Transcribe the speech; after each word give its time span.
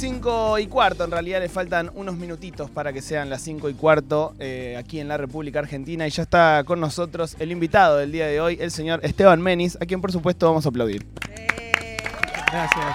5 0.00 0.58
y 0.60 0.66
cuarto, 0.66 1.04
en 1.04 1.10
realidad 1.10 1.40
le 1.40 1.50
faltan 1.50 1.90
unos 1.94 2.16
minutitos 2.16 2.70
para 2.70 2.90
que 2.90 3.02
sean 3.02 3.28
las 3.28 3.42
5 3.42 3.68
y 3.68 3.74
cuarto 3.74 4.32
eh, 4.38 4.74
aquí 4.78 4.98
en 4.98 5.08
la 5.08 5.18
República 5.18 5.58
Argentina 5.58 6.06
y 6.06 6.10
ya 6.10 6.22
está 6.22 6.64
con 6.64 6.80
nosotros 6.80 7.36
el 7.38 7.52
invitado 7.52 7.98
del 7.98 8.10
día 8.10 8.26
de 8.26 8.40
hoy, 8.40 8.56
el 8.62 8.70
señor 8.70 9.00
Esteban 9.02 9.42
Menis, 9.42 9.76
a 9.78 9.84
quien 9.84 10.00
por 10.00 10.10
supuesto 10.10 10.46
vamos 10.46 10.64
a 10.64 10.70
aplaudir. 10.70 11.06
Gracias. 12.50 12.86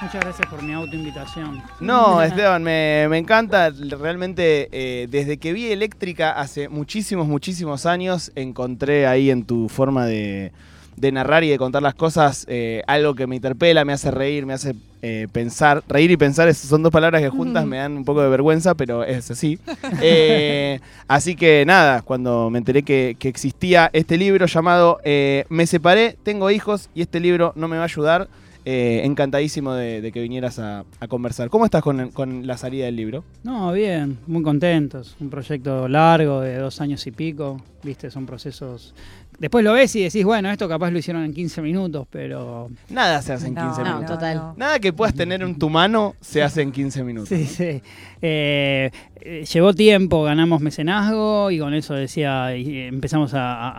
Muchas 0.00 0.24
gracias 0.24 0.48
por 0.48 0.62
mi 0.62 0.72
autoinvitación. 0.72 1.62
No, 1.80 2.22
Esteban, 2.22 2.62
me, 2.62 3.08
me 3.10 3.18
encanta. 3.18 3.68
Realmente, 3.68 4.70
eh, 4.72 5.08
desde 5.10 5.36
que 5.36 5.52
vi 5.52 5.70
Eléctrica 5.70 6.30
hace 6.32 6.70
muchísimos, 6.70 7.26
muchísimos 7.26 7.84
años, 7.84 8.32
encontré 8.36 9.06
ahí 9.06 9.30
en 9.30 9.44
tu 9.44 9.68
forma 9.68 10.06
de, 10.06 10.52
de 10.96 11.10
narrar 11.12 11.42
y 11.44 11.48
de 11.48 11.58
contar 11.58 11.82
las 11.82 11.94
cosas 11.94 12.44
eh, 12.48 12.82
algo 12.86 13.14
que 13.14 13.26
me 13.26 13.36
interpela, 13.36 13.84
me 13.84 13.92
hace 13.92 14.10
reír, 14.10 14.44
me 14.46 14.52
hace 14.52 14.74
eh, 15.00 15.26
pensar. 15.32 15.82
Reír 15.88 16.10
y 16.10 16.16
pensar 16.16 16.48
es- 16.48 16.58
son 16.58 16.82
dos 16.82 16.92
palabras 16.92 17.20
que 17.22 17.28
juntas 17.28 17.64
me 17.66 17.78
dan 17.78 17.96
un 17.96 18.04
poco 18.04 18.22
de 18.22 18.28
vergüenza, 18.28 18.74
pero 18.74 19.02
es 19.04 19.30
así. 19.30 19.58
Eh, 20.00 20.80
así 21.08 21.34
que 21.36 21.64
nada, 21.66 22.02
cuando 22.02 22.50
me 22.50 22.58
enteré 22.58 22.82
que, 22.82 23.16
que 23.18 23.28
existía 23.28 23.90
este 23.92 24.16
libro 24.18 24.46
llamado 24.46 24.98
Me 25.48 25.66
separé, 25.66 26.16
tengo 26.22 26.50
hijos 26.50 26.88
y 26.94 27.02
este 27.02 27.20
libro 27.20 27.52
no 27.56 27.68
me 27.68 27.76
va 27.76 27.82
a 27.82 27.86
ayudar. 27.86 28.28
eh, 28.64 29.00
encantadísimo 29.04 29.74
de, 29.74 30.00
de 30.00 30.12
que 30.12 30.20
vinieras 30.20 30.58
a, 30.60 30.84
a 31.00 31.08
conversar. 31.08 31.50
¿Cómo 31.50 31.64
estás 31.64 31.82
con, 31.82 32.10
con 32.12 32.46
la 32.46 32.56
salida 32.56 32.84
del 32.84 32.94
libro? 32.94 33.24
No, 33.42 33.72
bien, 33.72 34.18
muy 34.28 34.42
contentos. 34.44 35.16
Un 35.20 35.30
proyecto 35.30 35.88
largo 35.88 36.40
de 36.40 36.58
dos 36.58 36.80
años 36.80 37.04
y 37.08 37.10
pico. 37.10 37.60
Viste, 37.82 38.08
son 38.12 38.24
procesos. 38.24 38.94
Después 39.38 39.64
lo 39.64 39.72
ves 39.72 39.96
y 39.96 40.02
decís, 40.04 40.24
bueno, 40.24 40.50
esto 40.50 40.68
capaz 40.68 40.90
lo 40.92 40.98
hicieron 40.98 41.24
en 41.24 41.32
15 41.34 41.62
minutos, 41.62 42.06
pero. 42.10 42.70
Nada 42.90 43.20
se 43.22 43.32
hace 43.32 43.48
en 43.48 43.56
15 43.56 43.82
No, 43.82 43.84
minutos. 43.96 44.06
total. 44.16 44.52
Nada 44.56 44.78
que 44.78 44.92
puedas 44.92 45.14
tener 45.14 45.42
en 45.42 45.58
tu 45.58 45.68
mano 45.68 46.14
se 46.20 46.42
hace 46.42 46.62
en 46.62 46.70
15 46.70 47.02
minutos. 47.02 47.28
Sí, 47.28 47.44
sí. 47.46 47.82
Eh, 48.20 48.90
eh, 49.20 49.44
llevó 49.52 49.74
tiempo, 49.74 50.22
ganamos 50.22 50.60
mecenazgo 50.60 51.50
y 51.50 51.58
con 51.58 51.74
eso 51.74 51.94
decía, 51.94 52.56
y 52.56 52.80
empezamos 52.82 53.34
a, 53.34 53.52
a- 53.54 53.70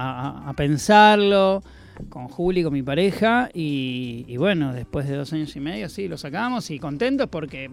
a- 0.46 0.50
a 0.50 0.54
pensarlo 0.54 1.64
con 2.10 2.28
Juli, 2.28 2.64
con 2.64 2.74
mi 2.74 2.82
pareja, 2.84 3.50
y, 3.54 4.26
y 4.28 4.36
bueno, 4.38 4.74
después 4.74 5.08
de 5.08 5.16
dos 5.16 5.32
años 5.32 5.56
y 5.56 5.60
medio, 5.60 5.88
sí, 5.88 6.08
lo 6.08 6.18
sacamos 6.18 6.70
y 6.72 6.80
contentos 6.80 7.30
porque 7.30 7.70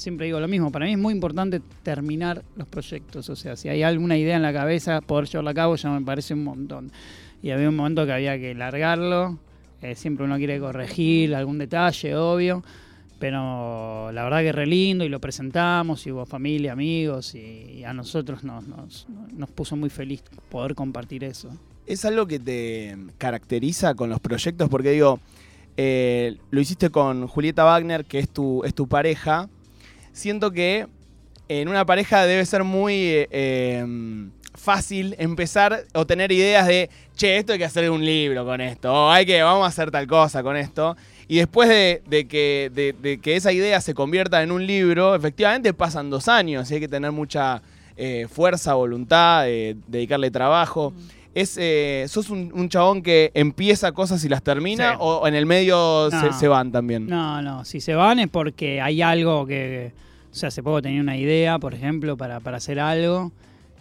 siempre 0.00 0.26
digo 0.26 0.40
lo 0.40 0.48
mismo, 0.48 0.72
para 0.72 0.86
mí 0.86 0.92
es 0.92 0.98
muy 0.98 1.12
importante 1.12 1.60
terminar 1.82 2.42
los 2.56 2.66
proyectos, 2.66 3.28
o 3.28 3.36
sea, 3.36 3.56
si 3.56 3.68
hay 3.68 3.82
alguna 3.82 4.16
idea 4.16 4.36
en 4.36 4.42
la 4.42 4.52
cabeza, 4.52 5.00
poder 5.00 5.28
llevarla 5.28 5.50
a 5.50 5.54
cabo 5.54 5.76
ya 5.76 5.90
me 5.90 6.00
parece 6.00 6.34
un 6.34 6.44
montón. 6.44 6.90
Y 7.42 7.50
había 7.50 7.68
un 7.68 7.76
momento 7.76 8.04
que 8.04 8.12
había 8.12 8.38
que 8.38 8.54
largarlo, 8.54 9.38
eh, 9.82 9.94
siempre 9.94 10.24
uno 10.24 10.36
quiere 10.36 10.58
corregir 10.58 11.34
algún 11.34 11.58
detalle, 11.58 12.14
obvio, 12.16 12.62
pero 13.18 14.10
la 14.12 14.24
verdad 14.24 14.40
que 14.40 14.52
re 14.52 14.66
lindo 14.66 15.04
y 15.04 15.08
lo 15.08 15.20
presentamos 15.20 16.06
y 16.06 16.12
hubo 16.12 16.24
familia, 16.26 16.72
amigos 16.72 17.34
y, 17.34 17.84
a 17.84 17.92
nosotros 17.92 18.44
nos, 18.44 18.66
nos, 18.66 19.06
nos 19.32 19.50
puso 19.50 19.76
muy 19.76 19.90
feliz 19.90 20.22
poder 20.50 20.74
compartir 20.74 21.24
eso. 21.24 21.50
¿Es 21.86 22.04
algo 22.04 22.26
que 22.26 22.38
te 22.38 22.96
caracteriza 23.18 23.94
con 23.94 24.10
los 24.10 24.20
proyectos? 24.20 24.68
Porque 24.68 24.92
digo, 24.92 25.18
eh, 25.76 26.36
lo 26.50 26.60
hiciste 26.60 26.90
con 26.90 27.26
Julieta 27.26 27.64
Wagner, 27.64 28.04
que 28.04 28.18
es 28.18 28.28
tu, 28.28 28.62
es 28.64 28.74
tu 28.74 28.86
pareja. 28.86 29.48
Siento 30.12 30.50
que 30.50 30.86
en 31.48 31.68
una 31.68 31.84
pareja 31.84 32.26
debe 32.26 32.46
ser 32.46 32.62
muy 32.62 32.94
eh, 32.94 33.28
eh, 33.30 33.84
fácil 34.54 35.16
empezar 35.18 35.84
o 35.94 36.06
tener 36.06 36.30
ideas 36.30 36.66
de, 36.66 36.88
che, 37.16 37.38
esto 37.38 37.52
hay 37.52 37.58
que 37.58 37.64
hacer 37.64 37.90
un 37.90 38.04
libro 38.04 38.44
con 38.44 38.60
esto, 38.60 38.92
o 38.92 39.10
hay 39.10 39.26
que, 39.26 39.42
vamos 39.42 39.64
a 39.64 39.66
hacer 39.66 39.90
tal 39.90 40.06
cosa 40.06 40.42
con 40.42 40.56
esto. 40.56 40.96
Y 41.26 41.38
después 41.38 41.68
de, 41.68 42.26
que, 42.28 42.70
de, 42.72 43.20
que 43.20 43.36
esa 43.36 43.52
idea 43.52 43.80
se 43.80 43.94
convierta 43.94 44.42
en 44.42 44.50
un 44.52 44.66
libro, 44.66 45.14
efectivamente 45.14 45.72
pasan 45.72 46.10
dos 46.10 46.28
años 46.28 46.70
y 46.70 46.74
hay 46.74 46.80
que 46.80 46.88
tener 46.88 47.12
mucha 47.12 47.62
eh, 47.96 48.26
fuerza, 48.28 48.74
voluntad, 48.74 49.44
dedicarle 49.44 50.30
trabajo. 50.30 50.92
Es, 51.34 51.56
eh, 51.60 52.06
¿Sos 52.08 52.28
un, 52.30 52.50
un 52.52 52.68
chabón 52.68 53.02
que 53.02 53.30
empieza 53.34 53.92
cosas 53.92 54.24
y 54.24 54.28
las 54.28 54.42
termina 54.42 54.92
Sí. 54.92 54.96
o 55.00 55.26
en 55.28 55.34
el 55.34 55.46
medio 55.46 56.10
se, 56.10 56.32
se 56.32 56.48
van 56.48 56.72
también? 56.72 57.06
No, 57.06 57.40
no, 57.40 57.64
si 57.64 57.80
se 57.80 57.94
van 57.94 58.18
es 58.18 58.28
porque 58.28 58.80
hay 58.80 59.00
algo 59.00 59.46
que, 59.46 59.92
o 60.32 60.34
sea, 60.34 60.48
hace 60.48 60.62
poco 60.62 60.82
tenía 60.82 61.00
una 61.00 61.16
idea, 61.16 61.58
por 61.60 61.72
ejemplo, 61.74 62.16
para, 62.16 62.40
para 62.40 62.56
hacer 62.56 62.80
algo 62.80 63.30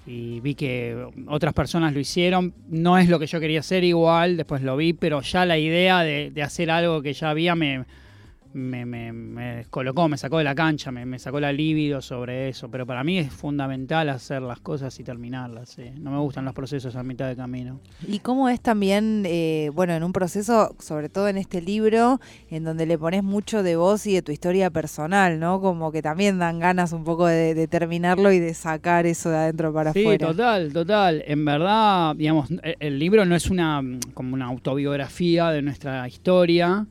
y 0.06 0.40
vi 0.42 0.54
que 0.56 0.96
otras 1.28 1.54
personas 1.54 1.94
lo 1.94 2.00
hicieron, 2.00 2.54
no 2.70 2.98
es 2.98 3.10
lo 3.10 3.20
que 3.20 3.26
yo 3.28 3.40
quería 3.40 3.60
hacer 3.62 3.84
igual, 3.84 4.38
después 4.38 4.62
lo 4.62 4.78
vi, 4.78 4.94
pero 4.94 5.22
ya 5.22 5.46
la 5.46 5.58
idea 5.58 6.02
de, 6.02 6.32
de 6.32 6.44
hacer 6.44 6.70
algo 6.72 7.02
que 7.02 7.14
ya 7.14 7.30
había 7.32 7.56
me, 7.56 7.84
me, 8.54 8.86
me- 8.86 9.14
me 9.14 9.56
descolocó, 9.58 10.08
me 10.10 10.18
sacó 10.18 10.38
de 10.40 10.44
la 10.44 10.56
cancha, 10.56 10.92
me, 10.92 11.06
me 11.06 11.20
sacó 11.20 11.40
la 11.40 11.52
libido 11.54 12.02
sobre 12.02 12.50
eso, 12.50 12.70
pero 12.70 12.86
para 12.86 13.04
mí 13.04 13.18
es 13.18 13.32
fundamental 13.32 14.10
hacer 14.10 14.42
las 14.42 14.60
cosas 14.60 15.00
y 15.00 15.04
terminarlas, 15.04 15.70
sí. 15.70 15.92
no 16.00 16.12
me 16.12 16.18
gustan 16.20 16.46
los 16.46 16.54
procesos 16.54 16.96
a 16.96 17.04
mitad 17.04 17.28
de 17.28 17.36
camino. 17.36 17.80
Y 18.08 18.20
cómo 18.20 18.50
es 18.50 18.60
también, 18.62 19.24
eh, 19.26 19.70
bueno, 19.74 19.94
en 19.94 20.04
un 20.04 20.14
proceso, 20.14 20.76
sobre 20.80 21.10
todo 21.10 21.28
en 21.28 21.38
este 21.38 21.62
libro, 21.62 22.20
en 22.50 22.64
donde 22.64 22.86
le 22.86 22.98
pones 22.98 23.24
mucho 23.24 23.62
de 23.64 23.76
vos 23.76 24.06
y 24.08 24.14
de 24.14 24.22
tu 24.22 24.32
historia 24.32 24.70
personal, 24.70 25.40
¿no? 25.40 25.62
Como 25.62 25.92
que 25.92 26.02
también 26.02 26.40
dan 26.40 26.60
ganas 26.60 26.92
un 26.94 27.04
poco 27.04 27.28
de, 27.28 27.54
de 27.54 27.68
terminarlo 27.68 28.32
y 28.32 28.40
de 28.40 28.54
sacar 28.54 29.06
eso 29.06 29.30
de 29.30 29.38
adentro 29.38 29.72
para 29.74 29.94
Sí, 29.94 30.02
afuera. 30.02 30.28
total, 30.28 30.74
total. 30.74 31.24
En 31.28 31.46
verdad, 31.46 32.16
digamos, 32.16 32.50
e- 32.64 32.76
el 32.80 32.98
libro 33.00 33.26
no 33.26 33.36
es 33.36 33.50
una 33.50 33.82
como 34.14 34.34
una 34.34 34.46
autobiografía 34.46 35.50
de 35.52 35.62
nuestra 35.62 36.08
historia, 36.08 36.88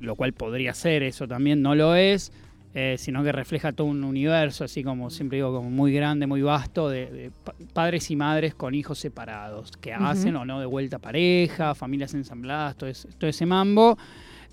lo 0.00 0.16
cual 0.16 0.32
podría 0.32 0.74
ser 0.74 1.02
eso 1.02 1.26
también, 1.28 1.62
no 1.62 1.74
lo 1.74 1.94
es, 1.94 2.32
eh, 2.74 2.96
sino 2.98 3.22
que 3.24 3.32
refleja 3.32 3.72
todo 3.72 3.86
un 3.86 4.04
universo, 4.04 4.64
así 4.64 4.84
como 4.84 5.08
siempre 5.10 5.36
digo, 5.38 5.54
como 5.54 5.70
muy 5.70 5.92
grande, 5.92 6.26
muy 6.26 6.42
vasto, 6.42 6.90
de, 6.90 7.06
de 7.10 7.30
pa- 7.30 7.54
padres 7.72 8.10
y 8.10 8.16
madres 8.16 8.54
con 8.54 8.74
hijos 8.74 8.98
separados, 8.98 9.72
que 9.78 9.94
hacen 9.94 10.36
o 10.36 10.44
no 10.44 10.60
de 10.60 10.66
vuelta 10.66 10.98
pareja, 10.98 11.74
familias 11.74 12.12
ensambladas, 12.14 12.76
todo 12.76 12.90
ese, 12.90 13.08
todo 13.16 13.30
ese 13.30 13.46
mambo. 13.46 13.96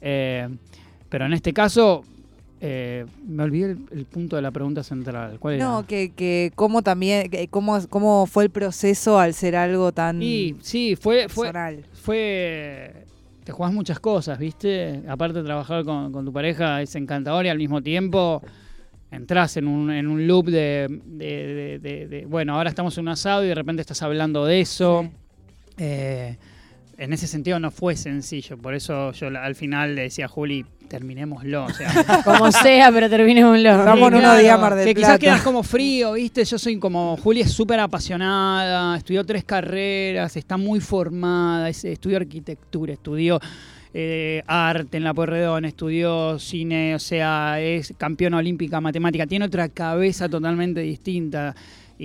Eh, 0.01 0.47
pero 1.09 1.25
en 1.25 1.33
este 1.33 1.51
caso, 1.51 2.03
eh, 2.61 3.05
me 3.27 3.43
olvidé 3.43 3.71
el, 3.71 3.79
el 3.91 4.05
punto 4.05 4.37
de 4.37 4.41
la 4.41 4.51
pregunta 4.51 4.83
central. 4.83 5.37
¿Cuál 5.37 5.55
era? 5.55 5.65
No, 5.65 5.85
que, 5.85 6.11
que 6.13 6.53
cómo 6.55 6.81
también, 6.81 7.29
que 7.29 7.49
cómo, 7.49 7.77
cómo 7.89 8.25
fue 8.25 8.45
el 8.45 8.49
proceso 8.51 9.19
al 9.19 9.33
ser 9.33 9.57
algo 9.57 9.91
tan 9.91 10.21
Y 10.23 10.55
sí, 10.61 10.95
fue, 10.95 11.27
fue, 11.27 11.47
personal. 11.47 11.85
fue. 11.91 13.02
Te 13.43 13.51
jugás 13.51 13.73
muchas 13.73 13.99
cosas, 13.99 14.39
¿viste? 14.39 15.01
Aparte 15.07 15.39
de 15.39 15.43
trabajar 15.43 15.83
con, 15.83 16.11
con 16.11 16.23
tu 16.25 16.31
pareja 16.31 16.81
es 16.81 16.95
encantador 16.95 17.45
y 17.45 17.49
al 17.49 17.57
mismo 17.57 17.81
tiempo 17.81 18.41
entras 19.11 19.57
en 19.57 19.67
un, 19.67 19.91
en 19.91 20.07
un 20.07 20.25
loop 20.27 20.45
de, 20.47 20.87
de- 21.05 21.53
de- 21.53 21.79
de- 21.79 22.07
de, 22.07 22.25
Bueno, 22.25 22.55
ahora 22.55 22.69
estamos 22.69 22.97
en 22.97 23.01
un 23.03 23.09
asado 23.09 23.43
y 23.43 23.47
de 23.49 23.55
repente 23.55 23.81
estás 23.81 24.01
hablando 24.01 24.45
de 24.45 24.61
eso. 24.61 25.09
Eh, 25.77 26.37
en 26.97 27.13
ese 27.13 27.27
sentido 27.27 27.59
no 27.59 27.71
fue 27.71 27.95
sencillo, 27.95 28.57
por 28.57 28.73
eso 28.75 29.11
yo 29.13 29.29
la- 29.29 29.43
al 29.43 29.55
final 29.55 29.95
le 29.95 30.03
decía 30.03 30.25
a 30.25 30.27
Juli, 30.27 30.65
terminémoslo. 30.87 31.65
O 31.65 31.69
sea, 31.69 31.89
Como 32.25 32.51
sea, 32.51 32.91
pero 32.91 33.09
terminémoslo. 33.09 33.69
Estamos 33.69 34.07
en 34.11 34.15
unos 34.19 34.39
días 34.39 34.59
Mar 34.59 34.75
del 34.75 34.85
que 34.85 34.93
quizás 34.95 35.17
quedas 35.19 35.41
como 35.41 35.63
frío, 35.63 36.13
¿viste? 36.13 36.45
Yo 36.45 36.57
soy 36.59 36.77
como. 36.77 37.17
Juli 37.17 37.41
es 37.41 37.51
súper 37.51 37.79
apasionada, 37.79 38.95
estudió 38.97 39.25
tres 39.25 39.43
carreras, 39.43 40.35
está 40.37 40.57
muy 40.57 40.79
formada, 40.79 41.69
es- 41.69 41.83
estudió 41.85 42.17
arquitectura, 42.17 42.93
estudió 42.93 43.39
eh, 43.95 44.41
arte 44.47 44.97
en 44.97 45.03
la 45.03 45.13
Pueyrredón, 45.13 45.65
estudió 45.65 46.37
cine, 46.39 46.95
o 46.95 46.99
sea, 46.99 47.59
es 47.61 47.93
campeona 47.97 48.37
olímpica 48.37 48.81
matemática, 48.81 49.27
tiene 49.27 49.45
otra 49.45 49.69
cabeza 49.69 50.27
totalmente 50.29 50.81
distinta. 50.81 51.55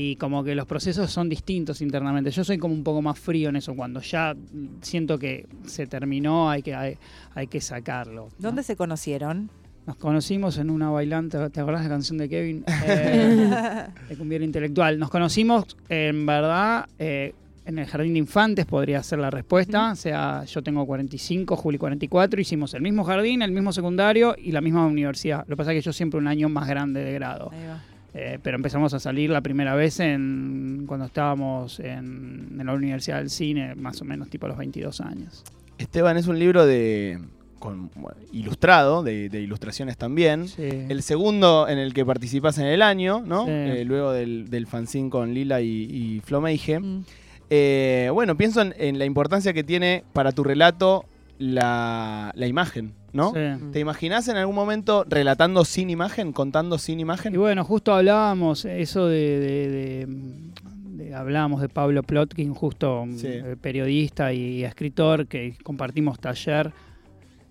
Y 0.01 0.15
como 0.15 0.45
que 0.45 0.55
los 0.55 0.65
procesos 0.65 1.11
son 1.11 1.29
distintos 1.29 1.81
internamente. 1.81 2.31
Yo 2.31 2.45
soy 2.45 2.57
como 2.57 2.73
un 2.73 2.85
poco 2.85 3.03
más 3.03 3.19
frío 3.19 3.49
en 3.49 3.57
eso. 3.57 3.75
Cuando 3.75 4.01
ya 4.01 4.37
siento 4.81 5.19
que 5.19 5.49
se 5.67 5.89
terminó, 5.89 6.49
hay 6.49 6.63
que, 6.63 6.73
hay, 6.73 6.97
hay 7.35 7.49
que 7.49 7.61
sacarlo. 7.61 8.29
¿no? 8.39 8.49
¿Dónde 8.49 8.63
se 8.63 8.77
conocieron? 8.77 9.51
Nos 9.89 9.97
conocimos 9.97 10.57
en 10.59 10.71
una 10.71 10.89
bailante, 10.89 11.37
¿te 11.51 11.61
acordás 11.61 11.83
de 11.83 11.89
la 11.89 11.95
canción 11.97 12.17
de 12.17 12.29
Kevin? 12.29 12.65
Eh, 12.87 13.87
de 14.09 14.17
Cumbiera 14.17 14.45
Intelectual. 14.45 15.01
Nos 15.01 15.11
conocimos, 15.11 15.77
en 15.89 16.25
verdad, 16.27 16.87
eh, 17.01 17.35
en 17.65 17.81
el 17.81 17.87
Jardín 17.87 18.13
de 18.13 18.21
Infantes, 18.21 18.67
podría 18.67 19.03
ser 19.03 19.19
la 19.19 19.31
respuesta. 19.31 19.91
O 19.91 19.97
sea, 19.97 20.45
yo 20.45 20.63
tengo 20.63 20.87
45, 20.87 21.57
Juli 21.57 21.77
44, 21.77 22.41
hicimos 22.41 22.73
el 22.75 22.83
mismo 22.83 23.03
jardín, 23.03 23.43
el 23.43 23.51
mismo 23.51 23.73
secundario 23.73 24.37
y 24.39 24.53
la 24.53 24.61
misma 24.61 24.87
universidad. 24.87 25.41
Lo 25.49 25.57
que 25.57 25.57
pasa 25.57 25.73
es 25.73 25.79
que 25.79 25.87
yo 25.87 25.93
siempre 25.93 26.21
un 26.21 26.29
año 26.29 26.49
más 26.49 26.69
grande 26.69 27.03
de 27.03 27.15
grado. 27.15 27.51
Ahí 27.53 27.67
va. 27.67 27.98
Eh, 28.21 28.39
pero 28.43 28.57
empezamos 28.57 28.95
a 28.95 28.99
salir 28.99 29.31
la 29.31 29.43
primera 29.43 29.77
vez 29.77 30.01
en, 30.01 30.85
cuando 30.89 31.07
estábamos 31.07 31.79
en, 31.79 32.57
en 32.59 32.67
la 32.67 32.75
Universidad 32.75 33.19
del 33.19 33.31
Cine, 33.31 33.77
más 33.77 34.03
o 34.03 34.05
menos 34.05 34.29
tipo 34.29 34.47
a 34.47 34.49
los 34.49 34.59
22 34.59 35.01
años. 35.01 35.45
Esteban 35.79 36.17
es 36.17 36.27
un 36.27 36.37
libro 36.37 36.67
de 36.67 37.21
con, 37.61 37.91
bueno, 37.95 38.17
ilustrado, 38.33 39.05
de, 39.05 39.29
de 39.29 39.41
ilustraciones 39.41 39.97
también. 39.97 40.49
Sí. 40.49 40.69
El 40.89 41.03
segundo 41.03 41.69
en 41.69 41.79
el 41.79 41.95
que 41.95 42.05
participas 42.05 42.59
en 42.59 42.67
el 42.67 42.83
año, 42.83 43.23
¿no? 43.25 43.45
Sí. 43.45 43.53
Eh, 43.53 43.85
luego 43.85 44.13
del, 44.13 44.51
del 44.51 44.67
fanzine 44.67 45.11
con 45.11 45.33
Lila 45.33 45.61
y, 45.61 45.85
y 45.85 46.21
Flo 46.25 46.41
Meige. 46.41 46.81
Mm. 46.81 47.05
Eh, 47.51 48.11
bueno, 48.13 48.37
pienso 48.37 48.63
en, 48.63 48.75
en 48.79 48.99
la 48.99 49.05
importancia 49.05 49.53
que 49.53 49.63
tiene 49.63 50.03
para 50.13 50.33
tu 50.33 50.43
relato 50.43 51.05
la, 51.39 52.33
la 52.35 52.47
imagen. 52.49 52.95
¿No? 53.13 53.33
Sí. 53.33 53.39
¿Te 53.73 53.81
imaginás 53.81 54.29
en 54.29 54.37
algún 54.37 54.55
momento 54.55 55.05
relatando 55.09 55.65
sin 55.65 55.91
imagen, 55.91 56.33
contando 56.33 56.79
sin 56.79 57.01
imagen? 57.01 57.35
Y 57.35 57.37
bueno, 57.39 57.65
justo 57.65 57.95
hablábamos 57.95 58.65
eso 58.65 59.07
de, 59.07 59.39
de- 59.41 59.69
de- 59.69 61.05
de- 61.05 61.15
hablábamos 61.15 61.61
de 61.61 61.69
Pablo 61.69 62.03
Plotkin, 62.03 62.53
justo 62.55 63.07
mm, 63.07 63.17
Sí. 63.17 63.27
eh, 63.29 63.57
periodista 63.61 64.33
y, 64.33 64.65
escritor, 64.65 65.27
que 65.27 65.57
compartimos 65.63 66.19
taller. 66.19 66.71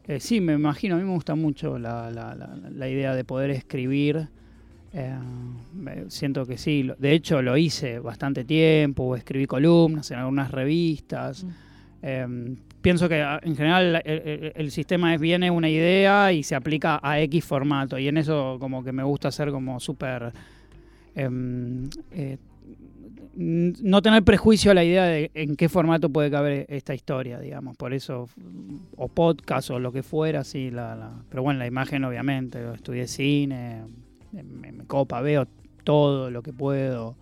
Eh, 0.07 0.19
sí, 0.19 0.39
me 0.41 0.53
imagino, 0.53 0.95
a 0.95 0.99
mí 0.99 1.03
me 1.03 1.11
gusta 1.13 1.35
mucho 1.35 1.77
la, 1.79 2.09
la- 2.11 2.33
la- 2.35 2.55
la 2.69 2.89
idea 2.89 3.13
de 3.15 3.23
poder 3.23 3.49
escribir. 3.51 4.29
Eh, 4.93 5.13
me- 5.73 6.09
siento 6.09 6.45
que 6.45 6.57
sí, 6.57 6.89
de 6.97 7.11
hecho 7.11 7.41
lo 7.41 7.57
hice 7.57 7.99
bastante 7.99 8.45
tiempo, 8.45 9.15
escribí 9.15 9.45
columnas 9.47 10.09
en 10.11 10.19
algunas 10.19 10.51
revistas. 10.51 11.43
Mm. 11.43 11.49
Eh, 12.03 12.55
pienso 12.81 13.09
que 13.09 13.21
a- 13.21 13.39
en 13.43 13.55
general 13.55 14.01
el, 14.05 14.11
el- 14.27 14.53
el 14.55 14.71
sistema 14.71 15.13
es 15.13 15.19
viene 15.21 15.51
una 15.51 15.69
idea 15.69 16.31
y 16.31 16.43
se 16.43 16.55
aplica 16.55 16.99
a 17.01 17.19
X 17.21 17.43
formato. 17.45 17.97
Y 17.99 18.07
en 18.07 18.17
eso 18.17 18.57
como 18.59 18.83
que 18.83 18.91
me 18.91 19.03
gusta 19.03 19.31
ser 19.31 19.51
como 19.51 19.79
súper 19.79 20.31
em, 21.15 21.89
eh, 22.11 22.37
no 23.39 24.01
tener 24.01 24.23
prejuicio 24.23 24.71
a 24.71 24.73
la 24.73 24.83
idea 24.83 25.05
de 25.05 25.29
en 25.35 25.55
qué 25.55 25.69
formato 25.69 26.09
puede 26.09 26.31
caber 26.31 26.65
esta 26.69 26.95
historia, 26.95 27.39
digamos, 27.39 27.77
por 27.77 27.93
eso 27.93 28.27
o 28.95 29.07
podcast 29.07 29.69
o 29.69 29.79
lo 29.79 29.91
que 29.91 30.01
fuera, 30.01 30.43
sí, 30.43 30.71
la, 30.71 30.95
la- 30.95 31.11
pero 31.29 31.43
bueno, 31.43 31.59
la 31.59 31.67
imagen 31.67 32.03
obviamente, 32.03 32.59
estudié 32.73 33.07
cine, 33.07 33.83
me 34.31 34.73
copa, 34.87 35.21
veo 35.21 35.47
todo 35.83 36.31
lo 36.31 36.41
que 36.41 36.51
puedo. 36.53 37.15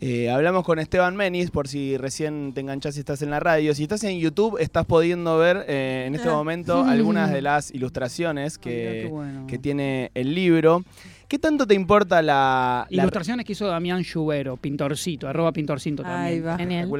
Eh, 0.00 0.28
hablamos 0.28 0.64
con 0.64 0.78
Esteban 0.78 1.16
Menis, 1.16 1.50
por 1.50 1.66
si 1.66 1.96
recién 1.96 2.52
te 2.52 2.60
enganchás 2.60 2.96
y 2.96 3.00
estás 3.00 3.22
en 3.22 3.30
la 3.30 3.40
radio. 3.40 3.74
Si 3.74 3.84
estás 3.84 4.04
en 4.04 4.18
YouTube, 4.18 4.58
estás 4.60 4.84
pudiendo 4.84 5.38
ver 5.38 5.64
eh, 5.68 6.04
en 6.06 6.14
este 6.14 6.28
Ah. 6.28 6.32
momento 6.32 6.84
algunas 6.86 7.32
de 7.32 7.40
las 7.40 7.70
ilustraciones 7.72 8.58
que, 8.58 9.08
bueno. 9.10 9.46
que 9.46 9.58
tiene 9.58 10.10
el 10.14 10.34
libro. 10.34 10.84
¿Qué 11.26 11.38
tanto 11.38 11.66
te 11.66 11.74
importa 11.74 12.20
la... 12.20 12.86
la- 12.90 13.02
Ilustraciones 13.02 13.46
que 13.46 13.52
hizo 13.52 13.66
Damián 13.66 14.02
Lluvero, 14.02 14.58
pintorcito, 14.58 15.26
arroba 15.26 15.52
pintorcito 15.52 16.02
también. 16.02 16.22
Ahí 16.22 16.40
va. 16.40 16.58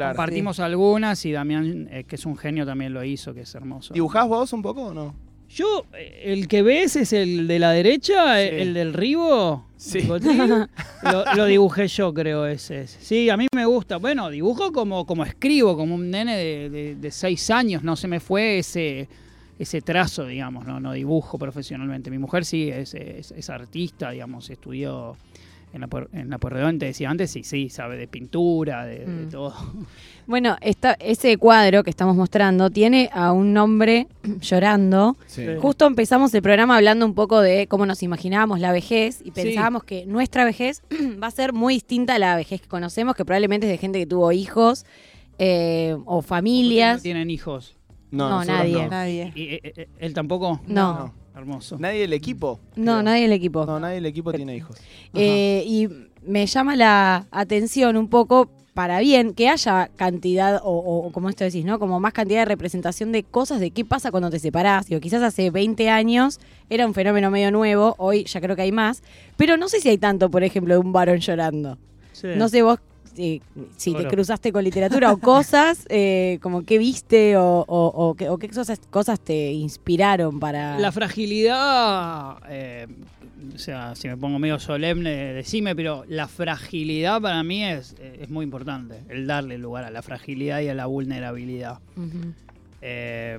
Compartimos 0.08 0.58
algunas 0.60 1.24
y 1.26 1.32
Damián, 1.32 1.88
eh, 1.90 2.04
que 2.04 2.16
es 2.16 2.24
un 2.24 2.36
genio, 2.36 2.64
también 2.64 2.94
lo 2.94 3.04
hizo, 3.04 3.34
que 3.34 3.42
es 3.42 3.54
hermoso. 3.54 3.92
¿Dibujás 3.92 4.26
vos 4.26 4.52
un 4.54 4.62
poco 4.62 4.84
o 4.86 4.94
no? 4.94 5.14
Yo, 5.54 5.86
el 6.22 6.48
que 6.48 6.62
ves 6.62 6.96
es 6.96 7.12
el 7.12 7.46
de 7.46 7.58
la 7.60 7.70
derecha, 7.70 8.36
Sí. 8.42 8.48
el 8.50 8.74
del 8.74 8.92
Ribo. 8.92 9.66
Sí. 9.76 10.00
Lo, 11.02 11.24
lo 11.36 11.44
dibujé 11.44 11.86
yo, 11.88 12.12
creo, 12.14 12.46
ese. 12.46 12.86
Sí, 12.86 13.28
a 13.28 13.36
mí 13.36 13.46
me 13.54 13.66
gusta. 13.66 13.98
Bueno, 13.98 14.30
dibujo 14.30 14.72
como, 14.72 15.04
como 15.06 15.24
escribo, 15.24 15.76
como 15.76 15.94
un 15.94 16.10
nene 16.10 16.36
de, 16.38 16.70
de- 16.70 16.94
de 16.96 17.10
seis 17.10 17.50
años. 17.50 17.82
No 17.84 17.94
se 17.94 18.08
me 18.08 18.18
fue 18.20 18.58
ese, 18.58 19.06
ese 19.58 19.82
trazo, 19.82 20.26
digamos. 20.26 20.66
No, 20.66 20.80
no 20.80 20.92
dibujo 20.92 21.38
profesionalmente. 21.38 22.10
Mi 22.10 22.18
mujer 22.18 22.44
sí 22.46 22.70
es, 22.70 22.94
es- 22.94 23.30
es 23.32 23.50
artista, 23.50 24.10
digamos. 24.10 24.48
Estudió 24.48 25.16
en 25.74 25.80
la, 25.82 25.88
en 26.12 26.30
la 26.30 26.38
Pueyrredón, 26.38 26.78
te 26.78 26.86
decía 26.86 27.10
antes, 27.10 27.34
y 27.36 27.44
sí, 27.44 27.68
sabe 27.68 27.96
de 27.98 28.06
pintura, 28.08 28.86
de, 28.86 29.00
de 29.00 29.06
Mm. 29.26 29.28
todo. 29.30 29.54
Bueno, 30.26 30.56
esta, 30.62 30.92
ese 31.00 31.36
cuadro 31.36 31.84
que 31.84 31.90
estamos 31.90 32.16
mostrando 32.16 32.70
tiene 32.70 33.10
a 33.12 33.32
un 33.32 33.54
hombre 33.58 34.06
llorando. 34.40 35.18
Sí. 35.26 35.44
Sí. 35.44 35.52
Justo 35.60 35.86
empezamos 35.86 36.32
el 36.32 36.40
programa 36.40 36.76
hablando 36.76 37.04
un 37.04 37.12
poco 37.14 37.42
de 37.42 37.66
cómo 37.66 37.84
nos 37.84 38.02
imaginábamos 38.02 38.58
la 38.58 38.72
vejez 38.72 39.20
y 39.22 39.32
pensábamos 39.32 39.84
que 39.84 40.06
nuestra 40.06 40.46
vejez 40.46 40.82
va 41.22 41.26
a 41.26 41.30
ser 41.30 41.52
muy 41.52 41.74
distinta 41.74 42.14
a 42.14 42.18
la 42.18 42.36
vejez 42.36 42.62
que 42.62 42.68
conocemos, 42.68 43.14
que 43.16 43.26
probablemente 43.26 43.66
es 43.66 43.72
de 43.72 43.76
gente 43.76 43.98
que 43.98 44.06
tuvo 44.06 44.32
hijos 44.32 44.86
eh, 45.38 45.94
o 46.06 46.16
No 46.16 46.22
familias. 46.22 47.02
tienen 47.02 47.28
hijos. 47.30 47.76
No, 48.10 48.42
nadie. 48.44 48.84
no. 48.84 48.88
Nadie. 48.88 49.32
¿Y, 49.34 49.42
eh, 49.42 49.60
eh, 49.76 49.88
él 49.98 50.14
tampoco? 50.14 50.60
No. 50.66 50.94
No. 50.94 51.14
Hermoso. 51.34 51.76
¿Nadie 51.78 52.00
del 52.00 52.12
equipo? 52.12 52.60
No, 52.76 52.92
creo. 52.92 53.02
nadie 53.02 53.22
del 53.22 53.32
equipo. 53.32 53.66
No, 53.66 53.80
nadie 53.80 53.96
del 53.96 54.06
equipo 54.06 54.32
tiene 54.32 54.56
hijos. 54.56 54.76
Eh, 55.14 55.64
y 55.66 55.88
me 56.26 56.46
llama 56.46 56.76
la 56.76 57.26
atención 57.30 57.96
un 57.96 58.08
poco 58.08 58.48
para 58.72 58.98
bien 58.98 59.34
que 59.34 59.48
haya 59.48 59.88
cantidad, 59.96 60.60
o, 60.64 60.72
o 61.06 61.12
como 61.12 61.28
esto 61.28 61.44
decís, 61.44 61.64
¿no? 61.64 61.78
Como 61.78 62.00
más 62.00 62.12
cantidad 62.12 62.40
de 62.40 62.44
representación 62.46 63.12
de 63.12 63.22
cosas 63.22 63.60
de 63.60 63.70
qué 63.70 63.84
pasa 63.84 64.10
cuando 64.10 64.30
te 64.30 64.38
separás. 64.40 64.86
Digo, 64.86 65.00
quizás 65.00 65.22
hace 65.22 65.50
20 65.50 65.88
años 65.90 66.40
era 66.68 66.86
un 66.86 66.94
fenómeno 66.94 67.30
medio 67.30 67.52
nuevo, 67.52 67.94
hoy 67.98 68.24
ya 68.24 68.40
creo 68.40 68.56
que 68.56 68.62
hay 68.62 68.72
más, 68.72 69.02
pero 69.36 69.56
no 69.56 69.68
sé 69.68 69.80
si 69.80 69.88
hay 69.88 69.98
tanto, 69.98 70.28
por 70.30 70.42
ejemplo, 70.42 70.74
de 70.74 70.80
un 70.80 70.92
varón 70.92 71.18
llorando. 71.18 71.78
Sí. 72.12 72.28
No 72.36 72.48
sé 72.48 72.62
vos 72.62 72.80
eh, 73.16 73.40
si 73.76 73.92
te 73.94 74.08
cruzaste 74.08 74.52
con 74.52 74.64
literatura 74.64 75.12
o 75.12 75.18
cosas, 75.18 75.86
eh, 75.90 76.38
como 76.42 76.64
qué 76.64 76.78
viste 76.78 77.36
o, 77.36 77.64
o- 77.66 77.92
o 78.08 78.14
qué, 78.14 78.28
o 78.28 78.38
qué 78.38 78.48
cosas, 78.90 79.20
te 79.20 79.52
inspiraron 79.52 80.38
para... 80.40 80.78
La 80.78 80.90
fragilidad, 80.92 82.38
eh, 82.48 82.86
o 83.54 83.58
sea, 83.58 83.94
si 83.94 84.08
me 84.08 84.16
pongo 84.16 84.38
medio 84.38 84.58
solemne, 84.58 85.32
decime, 85.34 85.74
pero 85.76 86.04
la 86.08 86.26
fragilidad 86.28 87.20
para 87.20 87.42
mí 87.42 87.64
es, 87.64 87.94
es 88.00 88.30
muy 88.30 88.44
importante, 88.44 89.00
el 89.08 89.26
darle 89.26 89.58
lugar 89.58 89.84
a 89.84 89.90
la 89.90 90.02
fragilidad 90.02 90.60
y 90.60 90.68
a 90.68 90.74
la 90.74 90.86
vulnerabilidad. 90.86 91.78
Eh, 92.82 93.38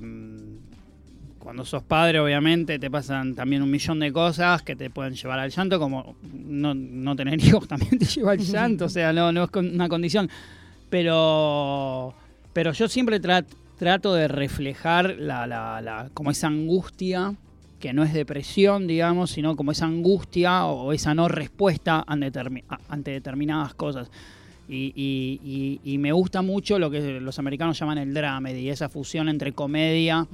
cuando 1.46 1.64
sos 1.64 1.84
padre, 1.84 2.18
obviamente, 2.18 2.76
te 2.76 2.90
pasan 2.90 3.36
también 3.36 3.62
un 3.62 3.70
millón 3.70 4.00
de 4.00 4.12
cosas 4.12 4.62
que 4.62 4.74
te 4.74 4.90
pueden 4.90 5.14
llevar 5.14 5.38
al 5.38 5.52
llanto, 5.52 5.78
como 5.78 6.16
no, 6.24 6.74
no 6.74 7.14
tener 7.14 7.40
hijos 7.44 7.68
también 7.68 8.00
te 8.00 8.04
lleva 8.04 8.32
al 8.32 8.40
llanto, 8.40 8.86
o 8.86 8.88
sea, 8.88 9.12
no, 9.12 9.30
no 9.30 9.44
es 9.44 9.50
una 9.54 9.88
condición. 9.88 10.28
Pero, 10.90 12.12
pero 12.52 12.72
yo 12.72 12.88
siempre 12.88 13.22
tra- 13.22 13.46
trato 13.78 14.12
de 14.12 14.26
reflejar 14.26 15.14
la, 15.20 16.10
como 16.14 16.32
esa 16.32 16.48
angustia, 16.48 17.36
que 17.78 17.92
no 17.92 18.02
es 18.02 18.12
depresión, 18.12 18.88
digamos, 18.88 19.30
sino 19.30 19.54
como 19.54 19.70
esa 19.70 19.86
angustia 19.86 20.66
o 20.66 20.92
esa 20.92 21.14
no 21.14 21.28
respuesta 21.28 22.02
ante, 22.08 22.32
determinadas 23.12 23.72
cosas. 23.74 24.10
Y, 24.68 25.96
me 26.00 26.10
gusta 26.10 26.42
mucho 26.42 26.80
lo 26.80 26.90
que 26.90 27.20
los 27.20 27.38
americanos 27.38 27.78
llaman 27.78 27.98
el 27.98 28.12
dramedy, 28.12 28.68
esa 28.68 28.88
fusión 28.88 29.28
entre 29.28 29.52
comedia 29.52 30.26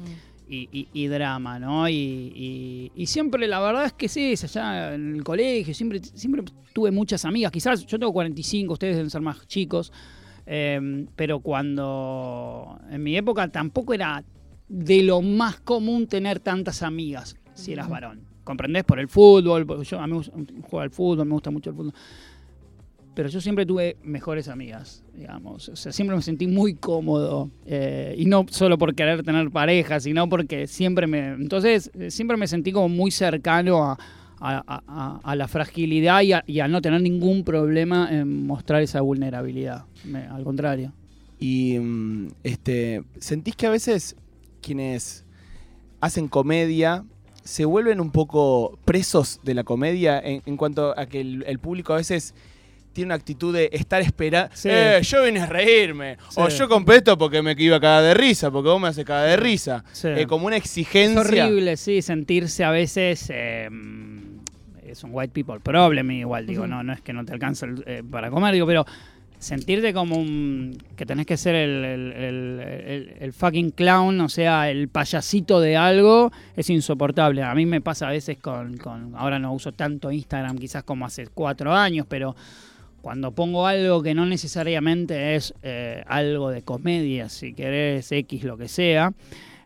y, 0.53 0.69
y- 0.71 0.89
y 0.93 1.07
drama, 1.07 1.59
¿no? 1.59 1.89
Y, 1.89 2.93
siempre, 3.07 3.47
la 3.49 3.61
verdad 3.61 3.87
es 3.87 3.93
que 3.95 4.09
sí, 4.09 4.33
allá 4.33 4.95
en 4.95 5.17
el 5.17 5.25
colegio, 5.25 5.73
siempre, 5.75 6.01
siempre 6.03 6.43
tuve 6.73 6.91
muchas 6.91 7.25
amigas. 7.25 7.51
Quizás 7.51 7.87
yo 7.87 7.99
tengo 7.99 8.13
45, 8.13 8.73
ustedes 8.75 8.97
deben 8.97 9.11
ser 9.11 9.23
más 9.23 9.47
chicos, 9.47 9.93
eh, 10.47 11.07
pero 11.17 11.41
cuando 11.41 12.79
en 12.91 13.03
mi 13.03 13.17
época 13.17 13.49
tampoco 13.49 13.95
era 13.95 14.23
de 14.69 15.03
lo 15.03 15.23
más 15.23 15.61
común 15.61 16.07
tener 16.07 16.41
tantas 16.41 16.83
amigas 16.83 17.37
si 17.55 17.73
eras 17.73 17.89
varón. 17.89 18.21
¿Comprendés? 18.45 18.85
Por 18.85 18.99
el 18.99 19.09
fútbol, 19.09 19.65
porque 19.67 19.85
yo 19.85 20.01
a 20.01 20.07
mí 20.07 20.11
me 20.13 20.17
gusta- 20.19 20.33
juego 20.63 20.81
al 20.81 20.91
fútbol, 20.91 21.27
me 21.27 21.33
gusta 21.35 21.51
mucho 21.51 21.71
el 21.71 21.77
fútbol. 21.77 21.95
Pero 23.15 23.29
yo 23.29 23.41
siempre 23.43 23.67
tuve 23.67 23.97
mejores 24.03 24.49
amigas, 24.49 25.05
digamos. 25.15 25.69
O 25.69 25.77
sea, 25.77 25.93
siempre 25.93 26.17
me 26.17 26.23
sentí 26.23 26.47
muy 26.47 26.75
cómodo. 26.75 27.51
eh, 27.67 28.15
y 28.17 28.25
no 28.25 28.47
solo 28.49 28.79
por 28.79 28.95
querer 28.95 29.23
tener 29.23 29.51
pareja, 29.51 30.01
sino 30.01 30.29
porque 30.29 30.67
siempre 30.67 31.07
me. 31.07 31.29
Entonces, 31.29 31.91
eh, 31.99 32.11
siempre 32.11 32.37
me 32.39 32.47
sentí 32.47 32.73
como 32.73 32.89
muy 32.89 33.11
cercano 33.11 33.85
a, 33.85 33.99
a- 34.41 35.37
la 35.37 35.47
fragilidad 35.47 36.23
y 36.23 36.33
y 36.53 36.61
a 36.61 36.69
no 36.69 36.81
tener 36.81 37.01
ningún 37.03 37.45
problema 37.45 38.09
en 38.11 38.47
mostrar 38.47 38.83
esa 38.83 39.01
vulnerabilidad. 39.03 39.85
Al 40.31 40.43
contrario. 40.43 40.93
Y 41.39 41.79
mm, 41.79 42.29
este, 42.45 43.03
¿sentís 43.19 43.55
que 43.57 43.67
a 43.67 43.71
veces 43.71 44.17
quienes 44.63 45.25
hacen 46.01 46.29
comedia 46.29 47.05
se 47.45 47.65
vuelven 47.67 48.01
un 48.01 48.11
poco 48.11 48.79
presos 48.85 49.39
de 49.45 49.55
la 49.55 49.65
comedia 49.65 50.19
en, 50.21 50.57
cuanto 50.57 50.99
a 50.99 51.07
que 51.07 51.21
el 51.21 51.59
público 51.59 51.93
a 51.93 51.97
veces 51.97 52.35
tiene 52.93 53.07
una 53.09 53.15
actitud 53.17 53.55
de 53.55 53.69
estar 53.73 54.01
esperando, 54.03 54.51
Sí. 54.55 54.69
eh, 54.71 55.01
yo 55.03 55.23
vine 55.25 55.41
a 55.41 55.47
reírme, 55.47 56.17
o 56.37 56.49
yo 56.49 56.69
completo 56.69 57.17
porque 57.19 57.43
me 57.43 57.55
iba 57.59 57.77
a 57.77 57.81
cagar 57.81 58.03
de 58.05 58.15
risa, 58.15 58.51
porque 58.51 58.69
vos 58.69 58.81
me 58.81 58.89
haces 58.89 59.05
cagar 59.05 59.29
de 59.31 59.37
risa. 59.37 59.85
Sí. 59.93 60.09
Eh, 60.09 60.27
como 60.27 60.47
una 60.47 60.57
Es 60.57 60.65
exigencia. 60.65 61.21
horrible, 61.47 61.77
sí, 61.77 62.03
sentirse 62.03 62.65
a 62.65 62.71
veces. 62.71 63.27
eh, 63.31 63.69
es 64.87 65.05
un 65.05 65.11
white 65.13 65.33
people 65.33 65.59
problem, 65.61 66.11
igual, 66.11 66.47
digo, 66.47 66.67
no, 66.67 66.83
no 66.83 66.93
es 66.93 67.01
que 67.01 67.13
no 67.13 67.25
te 67.25 67.33
alcanza 67.33 67.65
el- 67.67 67.83
eh, 67.87 68.03
para 68.09 68.31
comer, 68.31 68.53
digo, 68.53 68.67
pero 68.67 68.85
sentirte 69.39 69.93
como 69.93 70.17
un. 70.17 70.77
que 70.97 71.05
tenés 71.07 71.27
que 71.27 71.37
ser 71.37 71.55
el, 71.57 71.85
el- 71.85 72.13
el- 72.13 72.61
el- 72.61 73.15
el 73.19 73.33
fucking 73.33 73.71
clown, 73.71 74.21
o 74.21 74.29
sea, 74.29 74.71
el 74.71 74.89
payasito 74.89 75.61
de 75.61 75.77
algo, 75.77 76.31
es 76.57 76.69
insoportable. 76.71 77.43
A 77.43 77.55
mí 77.55 77.65
me 77.67 77.81
pasa 77.81 78.07
a 78.09 78.11
veces 78.13 78.39
con. 78.39 78.77
con 78.77 79.15
ahora 79.17 79.39
no 79.39 79.53
uso 79.53 79.73
tanto 79.73 80.13
Instagram, 80.13 80.59
quizás 80.59 80.85
como 80.85 81.07
hace 81.07 81.27
cuatro 81.29 81.73
años, 81.75 82.07
pero. 82.09 82.37
Cuando 83.03 83.33
pongo 83.33 83.67
algo 83.67 84.01
que 84.03 84.15
no 84.15 84.25
necesariamente 84.25 85.35
es 85.35 85.53
eh, 85.63 86.05
algo 86.07 86.51
de 86.51 86.63
comedia, 86.63 87.29
si 87.29 87.53
querés 87.53 88.11
X, 88.13 88.45
lo 88.45 88.57
que 88.57 88.69
sea, 88.69 89.13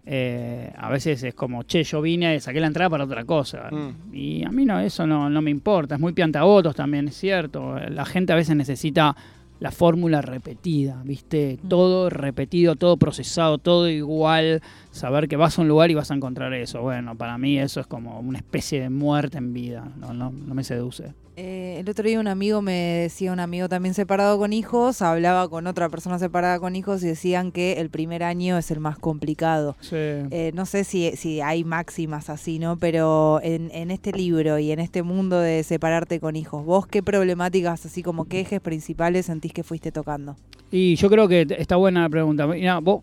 eh, 0.06 0.72
a 0.74 0.88
veces 0.88 1.22
es 1.22 1.34
como, 1.34 1.64
che, 1.64 1.84
yo 1.84 2.00
vine, 2.00 2.40
saqué 2.40 2.60
la 2.60 2.68
entrada 2.68 2.88
para 2.88 3.04
otra 3.04 3.24
cosa. 3.24 3.68
Mm. 3.70 4.14
Y 4.14 4.44
a 4.44 4.50
mí 4.50 4.64
no, 4.64 4.80
eso 4.80 5.06
no, 5.06 5.28
no 5.28 5.42
me 5.42 5.50
importa. 5.50 5.96
Es 5.96 6.00
muy 6.00 6.14
piantabotos 6.14 6.74
también, 6.74 7.08
es 7.08 7.16
cierto. 7.16 7.78
La 7.90 8.06
gente 8.06 8.32
a 8.32 8.36
veces 8.36 8.56
necesita 8.56 9.14
la 9.58 9.70
fórmula 9.70 10.22
repetida, 10.22 11.02
¿viste? 11.04 11.58
Todo 11.68 12.10
repetido, 12.10 12.76
todo 12.76 12.96
procesado, 12.96 13.58
todo 13.58 13.88
igual. 13.88 14.62
Saber 14.96 15.28
que 15.28 15.36
vas 15.36 15.58
a 15.58 15.62
un 15.62 15.68
lugar 15.68 15.90
y 15.90 15.94
vas 15.94 16.10
a 16.10 16.14
encontrar 16.14 16.52
eso. 16.54 16.80
Bueno, 16.80 17.14
para 17.16 17.36
mí 17.38 17.58
eso 17.58 17.80
es 17.80 17.86
como 17.86 18.18
una 18.20 18.38
especie 18.38 18.80
de 18.80 18.88
muerte 18.90 19.38
en 19.38 19.52
vida. 19.52 19.88
No, 19.98 20.14
no, 20.14 20.30
no 20.32 20.54
me 20.54 20.64
seduce. 20.64 21.12
Eh, 21.38 21.76
el 21.80 21.90
otro 21.90 22.02
día 22.08 22.18
un 22.18 22.28
amigo 22.28 22.62
me 22.62 22.72
decía, 22.72 23.30
un 23.30 23.40
amigo 23.40 23.68
también 23.68 23.92
separado 23.92 24.38
con 24.38 24.54
hijos, 24.54 25.02
hablaba 25.02 25.50
con 25.50 25.66
otra 25.66 25.90
persona 25.90 26.18
separada 26.18 26.58
con 26.60 26.74
hijos 26.76 27.04
y 27.04 27.08
decían 27.08 27.52
que 27.52 27.74
el 27.74 27.90
primer 27.90 28.22
año 28.22 28.56
es 28.56 28.70
el 28.70 28.80
más 28.80 28.98
complicado. 28.98 29.76
Sí. 29.80 29.96
Eh, 29.96 30.52
no 30.54 30.64
sé 30.64 30.84
si, 30.84 31.12
si 31.14 31.42
hay 31.42 31.62
máximas 31.62 32.30
así, 32.30 32.58
¿no? 32.58 32.78
Pero 32.78 33.40
en, 33.42 33.70
en 33.74 33.90
este 33.90 34.12
libro 34.12 34.58
y 34.58 34.70
en 34.70 34.78
este 34.80 35.02
mundo 35.02 35.38
de 35.38 35.62
separarte 35.62 36.20
con 36.20 36.36
hijos, 36.36 36.64
¿vos 36.64 36.86
qué 36.86 37.02
problemáticas, 37.02 37.84
así 37.84 38.02
como 38.02 38.24
qué 38.24 38.40
ejes 38.40 38.62
principales 38.62 39.26
sentís 39.26 39.52
que 39.52 39.62
fuiste 39.62 39.92
tocando? 39.92 40.36
Y 40.70 40.96
yo 40.96 41.10
creo 41.10 41.28
que 41.28 41.46
está 41.58 41.76
buena 41.76 42.00
la 42.00 42.08
pregunta. 42.08 42.46
Mirá, 42.46 42.78
vos- 42.78 43.02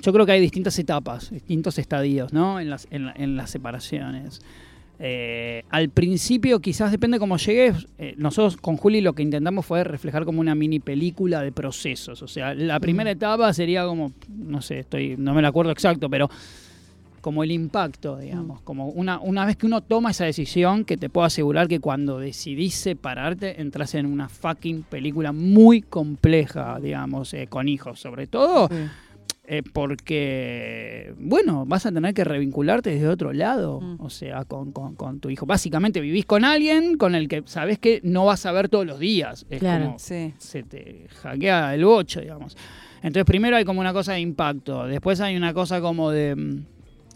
yo 0.00 0.12
creo 0.12 0.24
que 0.24 0.32
hay 0.32 0.40
distintas 0.40 0.78
etapas, 0.78 1.31
distintos 1.32 1.78
estadios, 1.78 2.32
¿no? 2.32 2.60
En 2.60 2.70
las, 2.70 2.86
en 2.90 3.10
en 3.16 3.36
las 3.36 3.50
separaciones. 3.50 4.40
Eh, 5.04 5.64
al 5.70 5.88
principio, 5.88 6.60
quizás 6.60 6.92
depende 6.92 7.18
cómo 7.18 7.36
llegues. 7.36 7.88
eh, 7.98 8.14
nosotros 8.18 8.56
con 8.56 8.76
Juli 8.76 9.00
lo 9.00 9.14
que 9.14 9.22
intentamos 9.22 9.66
fue 9.66 9.82
reflejar 9.82 10.24
como 10.24 10.40
una 10.40 10.54
mini 10.54 10.78
película 10.78 11.42
de 11.42 11.50
procesos. 11.50 12.22
O 12.22 12.28
sea, 12.28 12.54
la 12.54 12.78
primera 12.78 13.10
etapa 13.10 13.52
sería 13.52 13.84
como, 13.84 14.12
no 14.28 14.62
sé, 14.62 14.78
estoy, 14.78 15.16
no 15.18 15.34
me 15.34 15.42
la 15.42 15.48
acuerdo 15.48 15.72
exacto, 15.72 16.08
pero 16.08 16.30
como 17.20 17.42
el 17.42 17.50
impacto, 17.52 18.18
digamos, 18.18 18.60
como 18.62 18.88
una, 18.88 19.18
una 19.20 19.44
vez 19.44 19.56
que 19.56 19.66
uno 19.66 19.80
toma 19.80 20.10
esa 20.10 20.24
decisión, 20.24 20.84
que 20.84 20.96
te 20.96 21.08
puedo 21.08 21.24
asegurar 21.24 21.68
que 21.68 21.78
cuando 21.78 22.18
decidís 22.18 22.74
separarte, 22.74 23.60
entras 23.60 23.94
en 23.94 24.06
una 24.06 24.28
fucking 24.28 24.82
película 24.82 25.32
muy 25.32 25.82
compleja, 25.82 26.78
digamos, 26.80 27.32
eh, 27.34 27.46
con 27.48 27.68
hijos, 27.68 28.00
sobre 28.00 28.26
todo, 28.26 28.68
eh, 29.44 29.62
porque, 29.72 31.14
bueno, 31.18 31.64
vas 31.66 31.84
a 31.86 31.92
tener 31.92 32.14
que 32.14 32.24
revincularte 32.24 32.90
desde 32.90 33.08
otro 33.08 33.32
lado, 33.32 33.80
Mm. 33.80 33.96
o 34.00 34.08
sea, 34.10 34.44
con, 34.44 34.72
con- 34.72 34.94
con 34.94 35.18
tu 35.20 35.30
hijo. 35.30 35.46
Básicamente 35.46 36.00
vivís 36.00 36.26
con 36.26 36.44
alguien 36.44 36.96
con 36.96 37.14
el 37.14 37.28
que 37.28 37.42
sabes 37.46 37.78
que 37.78 38.00
no 38.04 38.24
vas 38.24 38.46
a 38.46 38.52
ver 38.52 38.68
todos 38.68 38.86
los 38.86 38.98
días. 39.00 39.44
Es 39.50 39.58
Claro. 39.60 39.86
como, 39.86 39.98
Sí. 39.98 40.32
se 40.38 40.62
te 40.62 41.06
hackea 41.22 41.74
el 41.74 41.84
bocho, 41.84 42.20
digamos. 42.20 42.56
Entonces, 43.02 43.24
primero 43.24 43.56
hay 43.56 43.64
como 43.64 43.80
una 43.80 43.92
cosa 43.92 44.12
de 44.12 44.20
impacto, 44.20 44.86
después 44.86 45.20
hay 45.20 45.36
una 45.36 45.52
cosa 45.52 45.80
como 45.80 46.10
de, 46.10 46.62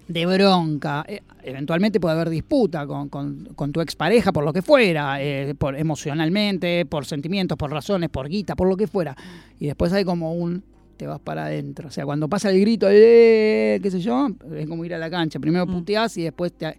de 0.09 0.27
bronca. 0.27 1.05
Eh, 1.07 1.21
eventualmente 1.45 2.01
puede 2.01 2.17
haber 2.17 2.29
disputa 2.31 2.87
con, 2.89 3.09
con- 3.09 3.51
con 3.55 3.71
tu 3.71 3.81
expareja, 3.81 4.33
por 4.33 4.45
lo 4.45 4.53
que 4.53 4.63
fuera, 4.63 5.23
eh, 5.23 5.55
por 5.57 5.77
emocionalmente, 5.77 6.87
por 6.87 7.05
sentimientos, 7.07 7.57
por 7.57 7.71
razones, 7.71 8.11
por 8.11 8.29
guita, 8.29 8.57
por 8.57 8.69
lo 8.69 8.77
que 8.77 8.89
fuera. 8.89 9.17
Y 9.61 9.67
después 9.67 9.93
hay 9.93 10.05
como 10.05 10.33
un 10.35 10.65
te 10.97 11.07
vas 11.07 11.21
para 11.21 11.45
adentro. 11.47 11.89
O 11.89 11.91
sea, 11.91 12.05
cuando 12.05 12.29
pasa 12.29 12.51
el 12.51 12.61
grito, 12.61 12.87
eh, 12.91 13.79
qué 13.83 13.91
sé 13.91 14.01
yo, 14.01 14.29
es 14.55 14.67
como 14.69 14.85
ir 14.85 14.95
a 14.95 14.99
la 14.99 15.11
cancha. 15.11 15.39
Primero 15.39 15.67
Mm. 15.67 15.73
puteás 15.73 16.17
y 16.17 16.23
después 16.25 16.53
te 16.53 16.79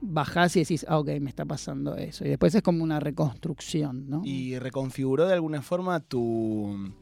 bajás 0.00 0.56
y 0.56 0.60
decís, 0.60 0.86
ah, 0.88 0.98
ok, 0.98 1.08
me 1.20 1.28
está 1.30 1.44
pasando 1.44 1.96
eso. 1.96 2.24
Y 2.24 2.28
después 2.28 2.54
es 2.54 2.62
como 2.62 2.82
una 2.84 3.00
reconstrucción, 3.00 4.08
¿no? 4.08 4.22
¿Y 4.24 4.58
reconfiguró 4.58 5.26
de 5.26 5.34
alguna 5.34 5.60
forma 5.62 6.00
tu 6.00 6.92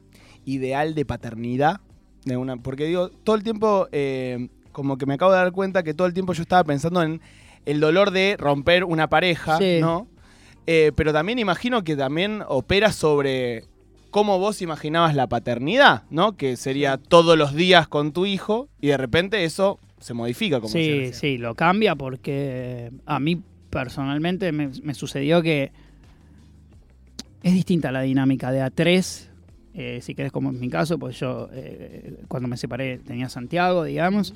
ideal 0.44 0.94
de 0.94 1.04
paternidad? 1.04 1.80
De 2.24 2.36
una, 2.36 2.56
porque 2.56 2.86
digo, 2.86 3.08
todo 3.10 3.36
el 3.36 3.42
tiempo, 3.44 3.86
eh, 3.92 4.48
como 4.72 4.98
que 4.98 5.06
me 5.06 5.14
acabo 5.14 5.30
de 5.32 5.38
dar 5.38 5.52
cuenta 5.52 5.82
que 5.82 5.94
todo 5.94 6.06
el 6.06 6.14
tiempo 6.14 6.32
yo 6.32 6.42
estaba 6.42 6.64
pensando 6.64 7.02
en 7.02 7.20
el 7.66 7.80
dolor 7.80 8.10
de 8.10 8.36
romper 8.38 8.84
una 8.84 9.08
pareja, 9.08 9.58
Sí. 9.58 9.78
¿no? 9.80 10.08
Eh, 10.66 10.90
pero 10.96 11.12
también 11.12 11.38
imagino 11.38 11.84
que 11.84 11.94
también 11.96 12.42
opera 12.48 12.90
sobre 12.90 13.64
cómo 14.16 14.38
vos 14.38 14.62
imaginabas 14.62 15.14
la 15.14 15.26
paternidad, 15.26 16.04
¿no? 16.08 16.38
Que 16.38 16.56
sería 16.56 16.96
todos 16.96 17.36
los 17.36 17.54
días 17.54 17.86
con 17.86 18.12
tu 18.14 18.24
hijo 18.24 18.70
y 18.80 18.86
de 18.86 18.96
repente 18.96 19.44
eso 19.44 19.78
se 20.00 20.14
modifica. 20.14 20.58
Como 20.58 20.72
Sí, 20.72 21.10
sí, 21.12 21.36
lo 21.36 21.54
cambia 21.54 21.94
porque 21.96 22.90
a 23.04 23.20
mí 23.20 23.42
personalmente 23.68 24.52
me, 24.52 24.70
me 24.82 24.94
sucedió 24.94 25.42
que 25.42 25.70
es 27.42 27.52
distinta 27.52 27.92
la 27.92 28.00
dinámica 28.00 28.50
de 28.52 28.62
A3, 28.62 29.26
eh, 29.74 29.98
si 30.00 30.14
querés 30.14 30.32
como 30.32 30.48
en 30.48 30.60
mi 30.60 30.70
caso, 30.70 30.98
pues 30.98 31.20
yo 31.20 31.50
eh, 31.52 32.20
cuando 32.26 32.48
me 32.48 32.56
separé 32.56 32.96
tenía 32.96 33.28
Santiago, 33.28 33.84
digamos, 33.84 34.32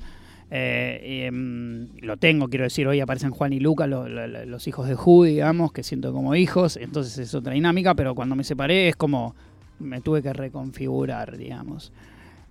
eh, 0.51 1.25
em, 1.25 1.87
lo 2.01 2.17
tengo, 2.17 2.49
quiero 2.49 2.65
decir, 2.65 2.87
hoy 2.87 2.99
aparecen 2.99 3.31
Juan 3.31 3.51
y 3.51 3.59
Luca, 3.59 3.87
lo- 3.87 4.07
lo- 4.07 4.27
lo- 4.27 4.45
los 4.45 4.67
hijos 4.67 4.87
de 4.87 4.93
Ju, 4.93 5.23
digamos, 5.23 5.71
que 5.71 5.81
siento 5.81 6.13
como 6.13 6.35
hijos, 6.35 6.77
entonces 6.77 7.17
es 7.17 7.33
otra 7.33 7.53
dinámica, 7.53 7.95
pero 7.95 8.13
cuando 8.13 8.35
me 8.35 8.43
separé 8.43 8.87
es 8.89 8.95
como 8.95 9.33
me 9.81 10.01
tuve 10.01 10.21
que 10.21 10.33
reconfigurar, 10.33 11.37
digamos. 11.37 11.91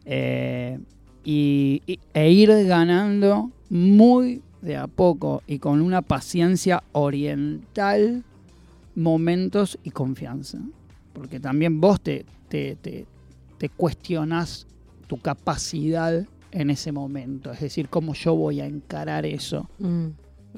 Eh, 0.04 0.78
y, 1.24 1.82
y- 1.86 1.98
e 2.14 2.30
ir 2.32 2.50
ganando 2.66 3.50
muy 3.68 4.42
de 4.62 4.76
a 4.76 4.86
poco 4.86 5.42
y 5.46 5.58
con 5.58 5.80
una 5.82 6.02
paciencia 6.02 6.82
oriental 6.92 8.24
momentos 8.94 9.78
y 9.84 9.90
confianza. 9.90 10.58
Porque 11.12 11.40
también 11.40 11.80
vos 11.80 12.00
te, 12.00 12.24
te, 12.48 12.76
te, 12.76 13.06
te 13.58 13.68
cuestionás 13.68 14.66
tu 15.06 15.18
capacidad 15.18 16.26
en 16.52 16.70
ese 16.70 16.92
momento. 16.92 17.52
Es 17.52 17.60
decir, 17.60 17.88
cómo 17.88 18.14
yo 18.14 18.34
voy 18.34 18.60
a 18.60 18.66
encarar 18.66 19.26
eso. 19.26 19.68
Mm. 19.78 20.06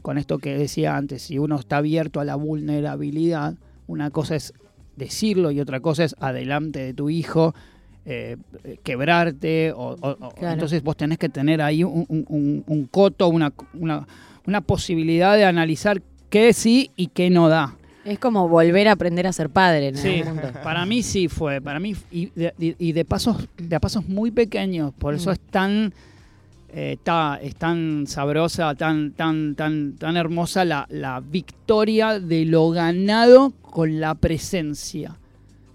Con 0.03 0.17
esto 0.19 0.39
que 0.39 0.57
decía 0.57 0.97
antes, 0.97 1.23
si 1.23 1.39
uno 1.39 1.57
está 1.59 1.79
abierto 1.79 2.21
a 2.21 2.25
la 2.25 2.35
vulnerabilidad, 2.37 3.55
una 3.87 4.11
cosa 4.11 4.37
es 4.37 4.55
decirlo 4.97 5.51
y 5.51 5.61
otra 5.61 5.81
cosa 5.81 6.05
es 6.05 6.15
adelante 6.21 6.79
de 6.81 6.95
tu 6.95 7.09
hijo, 7.11 7.55
eh, 8.05 8.37
quebrarte. 8.83 9.73
O, 9.73 9.97
o- 10.01 10.11
o- 10.21 10.31
Claro. 10.35 10.55
Entonces 10.55 10.83
vos 10.83 10.97
tenés 10.97 11.19
que 11.19 11.29
tener 11.29 11.63
ahí 11.63 11.85
un, 11.85 12.05
un- 12.09 12.25
un- 12.29 12.65
un 12.67 12.87
coto, 12.87 13.29
una, 13.29 13.53
una, 13.75 14.07
una 14.47 14.61
posibilidad 14.61 15.37
de 15.37 15.45
analizar 15.45 16.03
qué 16.31 16.53
sí 16.53 16.91
y 16.97 17.09
qué 17.09 17.31
no 17.31 17.49
da. 17.49 17.77
Es 18.05 18.19
como 18.19 18.49
volver 18.49 18.89
a 18.89 18.93
aprender 18.93 19.29
a 19.29 19.33
ser 19.33 19.49
padre 19.51 19.89
en 19.89 19.97
Sí, 19.97 20.23
para 20.65 20.85
mí 20.87 21.05
sí 21.05 21.29
fue, 21.29 21.61
para 21.61 21.79
mí 21.79 21.95
y 22.11 22.27
de, 22.35 22.53
y- 22.59 22.93
de 22.93 23.05
pasos 23.05 23.49
de 23.57 23.77
a 23.77 23.81
pasos 23.81 24.09
muy 24.09 24.33
pequeños, 24.33 24.93
por 24.99 25.15
eso 25.15 25.31
Mm. 25.31 25.33
es 25.35 25.41
tan 25.41 25.95
eh, 26.73 26.97
ta- 27.03 27.39
es 27.43 27.55
tan 27.57 28.07
sabrosa, 28.07 28.75
tan 28.75 29.13
tan 29.13 29.55
tan 29.55 29.93
tan 29.99 30.17
hermosa 30.17 30.65
la, 30.65 30.87
la 30.91 31.21
victoria 31.21 32.19
de 32.19 32.45
lo 32.47 32.71
ganado 32.71 33.53
con 33.61 34.01
la 34.01 34.15
presencia. 34.15 35.17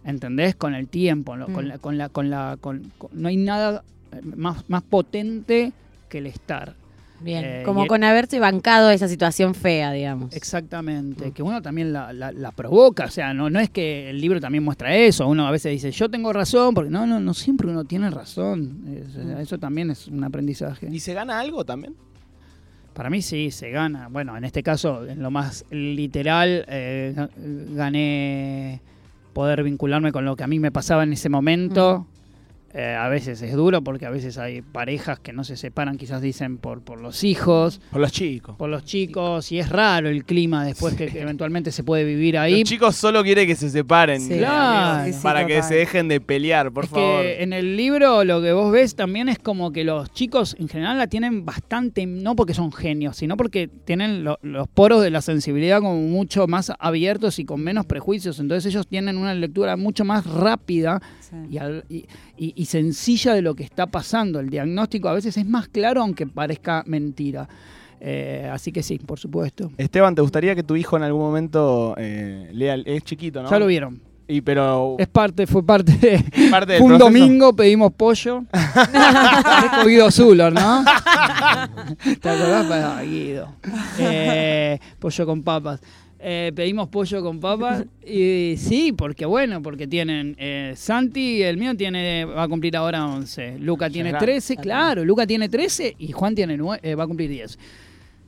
¿Entendés? 0.03 0.55
Con 0.55 0.73
el 0.73 0.87
tiempo, 0.87 1.35
¿no? 1.35 1.45
con 1.47 1.65
Mm. 1.65 1.67
la 1.67 1.77
con 1.79 1.97
la 1.97 2.09
con 2.09 2.29
la 2.29 2.57
con- 2.61 2.91
no 3.11 3.27
hay 3.27 3.37
nada 3.37 3.83
más 4.35 4.63
más 4.69 4.81
potente 4.83 5.71
que 6.09 6.17
el 6.19 6.27
estar. 6.27 6.73
Bien, 7.19 7.43
Eh, 7.43 7.63
como 7.65 7.85
y- 7.85 7.87
con 7.87 8.03
haberse 8.03 8.39
bancado 8.39 8.91
esa 8.91 9.07
situación 9.07 9.55
fea, 9.55 9.91
digamos. 9.91 10.35
Exactamente, 10.35 11.29
Mm. 11.29 11.31
que 11.31 11.41
uno 11.41 11.61
también 11.63 11.91
la, 11.91 12.13
la- 12.13 12.31
la 12.31 12.51
provoca, 12.51 13.05
o 13.05 13.09
sea, 13.09 13.33
no, 13.33 13.49
no 13.49 13.59
es 13.59 13.71
que 13.71 14.11
el 14.11 14.21
libro 14.21 14.39
también 14.39 14.63
muestra 14.63 14.95
eso, 14.95 15.27
uno 15.27 15.47
a 15.47 15.51
veces 15.51 15.71
dice, 15.71 15.89
yo 15.91 16.09
tengo 16.09 16.31
razón, 16.31 16.75
porque 16.75 16.91
no, 16.91 17.07
no, 17.07 17.19
no 17.19 17.33
siempre 17.33 17.67
uno 17.69 17.85
tiene 17.85 18.11
razón, 18.11 18.83
Es- 18.87 19.15
Mm. 19.17 19.37
eso 19.39 19.57
también 19.57 19.89
es 19.91 20.07
un 20.07 20.23
aprendizaje. 20.23 20.87
¿Y 20.91 20.99
se 20.99 21.13
gana 21.15 21.39
algo 21.39 21.65
también? 21.65 21.95
Para 22.93 23.09
mí 23.09 23.21
sí, 23.21 23.49
se 23.51 23.69
gana, 23.71 24.07
bueno, 24.09 24.35
en 24.37 24.43
este 24.43 24.61
caso, 24.63 25.05
en 25.07 25.21
lo 25.23 25.31
más 25.31 25.65
literal, 25.71 26.65
eh, 26.67 27.13
ga- 27.15 27.29
gané 27.75 28.81
poder 29.33 29.63
vincularme 29.63 30.11
con 30.11 30.25
lo 30.25 30.35
que 30.35 30.43
a 30.43 30.47
mí 30.47 30.59
me 30.59 30.71
pasaba 30.71 31.03
en 31.03 31.13
ese 31.13 31.29
momento. 31.29 32.05
Eh, 32.79 32.93
a 32.93 33.07
veces 33.09 33.41
es 33.41 33.53
duro 33.53 33.81
porque 33.81 34.05
a 34.05 34.11
veces 34.11 34.37
hay 34.37 34.61
parejas 34.61 35.19
que 35.19 35.33
no 35.33 35.43
se 35.43 35.57
separan, 35.57 35.97
quizás 35.97 36.21
dicen 36.21 36.59
por, 36.59 36.83
por 36.83 37.01
los 37.01 37.23
hijos 37.23 37.81
Por 37.89 37.99
los 38.01 38.11
chicos. 38.11 38.55
por 38.55 38.69
los 38.69 38.85
chicos 38.85 39.51
y 39.51 39.57
es 39.57 39.69
raro 39.69 40.09
el 40.09 40.23
clima 40.25 40.63
después 40.63 40.93
que, 40.93 41.07
que 41.07 41.21
eventualmente 41.21 41.71
se 41.71 41.83
puede 41.83 42.03
vivir 42.03 42.37
ahí. 42.37 42.59
Los 42.59 42.69
chicos 42.69 42.95
solo 42.95 43.23
quieren 43.23 43.47
que 43.47 43.55
se 43.55 43.71
separen. 43.71 44.21
Sí, 44.21 44.37
Claro. 44.37 44.99
amigos, 44.99 45.07
sí, 45.07 45.13
sí, 45.13 45.23
para 45.23 45.47
que 45.47 45.63
se 45.63 45.73
dejen 45.73 46.07
de 46.07 46.21
pelear, 46.21 46.71
por 46.71 46.83
es 46.83 46.91
favor. 46.91 47.21
que 47.23 47.41
en 47.41 47.51
el 47.51 47.75
libro 47.75 48.23
lo 48.23 48.43
que 48.43 48.53
vos 48.53 48.71
ves 48.71 48.93
también 48.95 49.27
es 49.27 49.39
como 49.39 49.71
que 49.71 49.83
los 49.83 50.11
chicos 50.13 50.55
en 50.59 50.67
general 50.67 50.99
la 50.99 51.07
tienen 51.07 51.45
bastante, 51.45 52.05
no 52.05 52.35
porque 52.35 52.53
son 52.53 52.71
genios, 52.71 53.17
sino 53.17 53.37
porque 53.37 53.67
tienen 53.85 54.23
lo- 54.23 54.37
los 54.43 54.67
poros 54.67 55.01
de 55.01 55.09
la 55.09 55.21
sensibilidad 55.23 55.79
como 55.79 55.95
mucho 55.95 56.45
más 56.45 56.71
abiertos 56.77 57.39
y 57.39 57.45
con 57.45 57.59
menos 57.59 57.87
prejuicios. 57.87 58.39
Entonces 58.39 58.71
ellos 58.71 58.85
tienen 58.85 59.17
una 59.17 59.33
lectura 59.33 59.77
mucho 59.77 60.05
más 60.05 60.27
rápida 60.27 61.01
Sí. 61.21 61.35
y, 61.49 61.57
al- 61.57 61.83
y- 61.89 62.05
y- 62.37 62.53
y 62.55 62.65
sencilla 62.67 63.33
de 63.33 63.41
lo 63.41 63.55
que 63.55 63.63
está 63.63 63.87
pasando. 63.87 64.39
El 64.39 64.49
diagnóstico 64.49 65.07
a 65.07 65.13
veces 65.13 65.37
es 65.37 65.45
más 65.45 65.67
claro 65.69 66.01
aunque 66.01 66.27
parezca 66.27 66.83
mentira. 66.85 67.47
Eh, 67.99 68.49
así 68.51 68.71
que 68.71 68.83
sí, 68.83 68.99
por 68.99 69.17
supuesto. 69.17 69.71
Esteban, 69.77 70.13
¿te 70.13 70.21
gustaría 70.21 70.53
que 70.53 70.63
tu 70.63 70.75
hijo 70.75 70.97
en 70.97 71.03
algún 71.03 71.21
momento 71.21 71.95
eh, 71.97 72.49
lea? 72.53 72.75
Es 72.85 73.03
chiquito, 73.03 73.41
¿no? 73.41 73.49
Ya 73.49 73.57
lo 73.57 73.65
vieron. 73.67 74.01
Y 74.27 74.41
pero 74.41 74.97
Es 74.99 75.07
parte, 75.07 75.47
fue 75.47 75.65
parte 75.65 75.93
de, 75.93 76.49
parte 76.51 76.73
del 76.73 76.81
un 76.81 76.89
proceso. 76.89 77.05
domingo, 77.05 77.55
pedimos 77.55 77.93
pollo. 77.93 78.43
Guido 79.85 80.11
Zuller, 80.11 80.51
¿no? 80.51 80.83
¿Te 82.21 82.29
acordás? 82.29 83.01
Guido. 83.03 83.55
Eh, 83.97 84.77
pollo 84.99 85.25
con 85.25 85.43
papas. 85.43 85.79
Eh, 86.19 86.51
pedimos 86.55 86.87
pollo 86.89 87.21
con 87.21 87.39
papas 87.39 87.85
y 88.05 88.55
sí, 88.57 88.91
porque 88.91 89.25
bueno, 89.25 89.61
porque 89.61 89.85
tienen 89.87 90.35
eh, 90.39 90.73
Santi, 90.75 91.43
el 91.43 91.57
mío 91.57 91.75
tiene 91.77 92.25
va 92.25 92.43
a 92.43 92.47
cumplir 92.47 92.75
ahora 92.75 93.05
11, 93.05 93.59
Luca 93.59 93.87
tiene 93.89 94.09
grande. 94.09 94.25
13, 94.25 94.57
claro, 94.57 95.05
Luca 95.05 95.27
tiene 95.27 95.47
13 95.47 95.95
y 95.99 96.11
Juan 96.11 96.33
tiene 96.33 96.57
eh, 96.81 96.95
va 96.95 97.03
a 97.03 97.07
cumplir 97.07 97.29
10. 97.29 97.59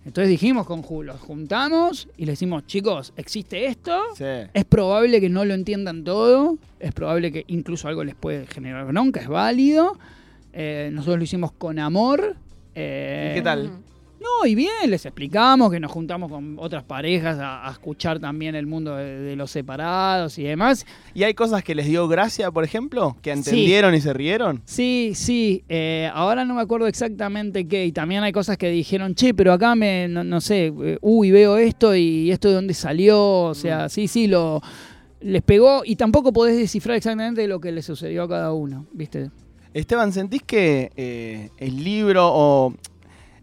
Entonces 0.05 0.29
dijimos 0.29 0.65
con 0.65 0.81
Julio, 0.81 1.13
juntamos 1.19 2.07
y 2.15 2.25
le 2.25 2.31
decimos, 2.33 2.65
chicos, 2.67 3.11
existe 3.17 3.65
esto, 3.65 3.99
Sí. 4.15 4.23
es 4.53 4.65
probable 4.65 5.19
que 5.19 5.29
no 5.29 5.43
lo 5.43 5.53
entiendan 5.53 6.03
todo, 6.03 6.57
es 6.79 6.93
probable 6.93 7.31
que 7.31 7.43
incluso 7.47 7.87
algo 7.87 8.03
les 8.03 8.15
puede 8.15 8.45
generar 8.47 8.85
bronca, 8.85 9.19
es 9.19 9.27
válido. 9.27 9.97
Eh, 10.53 10.89
nosotros 10.93 11.17
lo 11.17 11.23
hicimos 11.23 11.51
con 11.51 11.79
amor. 11.79 12.35
eh, 12.75 13.31
¿Y 13.31 13.35
qué 13.35 13.41
tal? 13.41 13.71
No, 14.21 14.45
y 14.45 14.53
bien, 14.53 14.89
les 14.89 15.05
explicamos 15.05 15.71
que 15.71 15.79
nos 15.79 15.91
juntamos 15.91 16.29
con 16.29 16.57
otras 16.59 16.83
parejas 16.83 17.39
a, 17.39 17.67
a 17.67 17.71
escuchar 17.71 18.19
también 18.19 18.53
el 18.53 18.67
mundo 18.67 18.95
de, 18.97 19.17
de 19.19 19.35
los 19.37 19.49
separados 19.49 20.37
y 20.37 20.43
demás. 20.43 20.85
¿Y 21.13 21.23
hay 21.23 21.33
cosas 21.33 21.63
que 21.63 21.73
les 21.73 21.85
dio 21.87 22.07
gracia, 22.09 22.51
por 22.51 22.63
ejemplo? 22.65 23.15
¿Que 23.21 23.31
Sí. 23.33 23.37
entendieron 23.39 23.95
y 23.95 24.01
se 24.01 24.11
rieron? 24.13 24.61
Sí, 24.65 25.13
sí, 25.15 25.63
eh, 25.69 26.09
ahora 26.13 26.43
no 26.43 26.53
me 26.55 26.61
acuerdo 26.61 26.87
exactamente 26.87 27.65
qué, 27.67 27.85
y 27.85 27.91
también 27.93 28.23
hay 28.23 28.33
cosas 28.33 28.57
que 28.57 28.69
dijeron, 28.69 29.15
che, 29.15 29.33
pero 29.33 29.53
acá 29.53 29.73
me, 29.75 30.07
no, 30.09 30.23
no 30.25 30.41
sé, 30.41 30.67
eh, 30.83 30.97
uy, 31.01 31.31
veo 31.31 31.57
esto 31.57 31.95
y 31.95 32.29
esto 32.31 32.49
de 32.49 32.55
dónde 32.55 32.73
salió, 32.73 33.21
o 33.43 33.55
sea, 33.55 33.87
sí, 33.87 34.07
sí, 34.09 34.27
lo 34.27 34.61
les 35.21 35.41
pegó 35.41 35.81
y 35.85 35.95
tampoco 35.97 36.31
podés 36.31 36.57
descifrar 36.57 36.95
exactamente 36.97 37.45
lo 37.47 37.59
que 37.59 37.71
le 37.73 37.81
sucedió 37.81 38.23
a 38.23 38.29
cada 38.29 38.53
uno, 38.53 38.85
¿viste? 38.93 39.29
Esteban, 39.73 40.11
¿sentís 40.13 40.41
que 40.43 40.91
eh, 40.95 41.49
el 41.57 41.83
libro, 41.83 42.29
o 42.33 42.73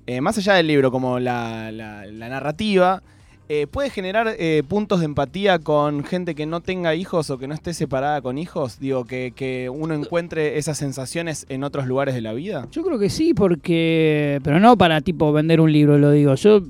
eh, 0.06 0.20
más 0.20 0.38
allá 0.38 0.54
del 0.54 0.66
libro, 0.66 0.90
como 0.90 1.18
la, 1.18 1.70
la- 1.72 2.06
la 2.06 2.28
narrativa, 2.28 3.02
eh, 3.48 3.68
puede 3.68 3.90
generar 3.90 4.34
eh, 4.40 4.64
puntos 4.66 4.98
de 4.98 5.04
empatía 5.04 5.60
con 5.60 6.02
gente 6.02 6.34
que 6.34 6.46
no 6.46 6.60
tenga 6.60 6.96
hijos 6.96 7.30
o 7.30 7.38
que 7.38 7.46
no 7.46 7.54
esté 7.54 7.74
separada 7.74 8.20
con 8.20 8.38
hijos? 8.38 8.80
Digo, 8.80 9.04
que, 9.04 9.32
que 9.36 9.70
uno 9.70 9.94
encuentre 9.94 10.58
esas 10.58 10.78
sensaciones 10.78 11.46
en 11.48 11.62
otros 11.62 11.86
lugares 11.86 12.14
de 12.16 12.22
la 12.22 12.32
vida. 12.32 12.66
Yo 12.72 12.82
creo 12.82 12.98
que 12.98 13.08
sí, 13.08 13.34
porque. 13.34 14.40
Pero 14.42 14.58
no 14.58 14.76
para 14.76 15.00
tipo 15.00 15.32
vender 15.32 15.60
un 15.60 15.70
libro, 15.72 15.96
lo 15.96 16.10
digo. 16.10 16.34
Yo 16.34 16.60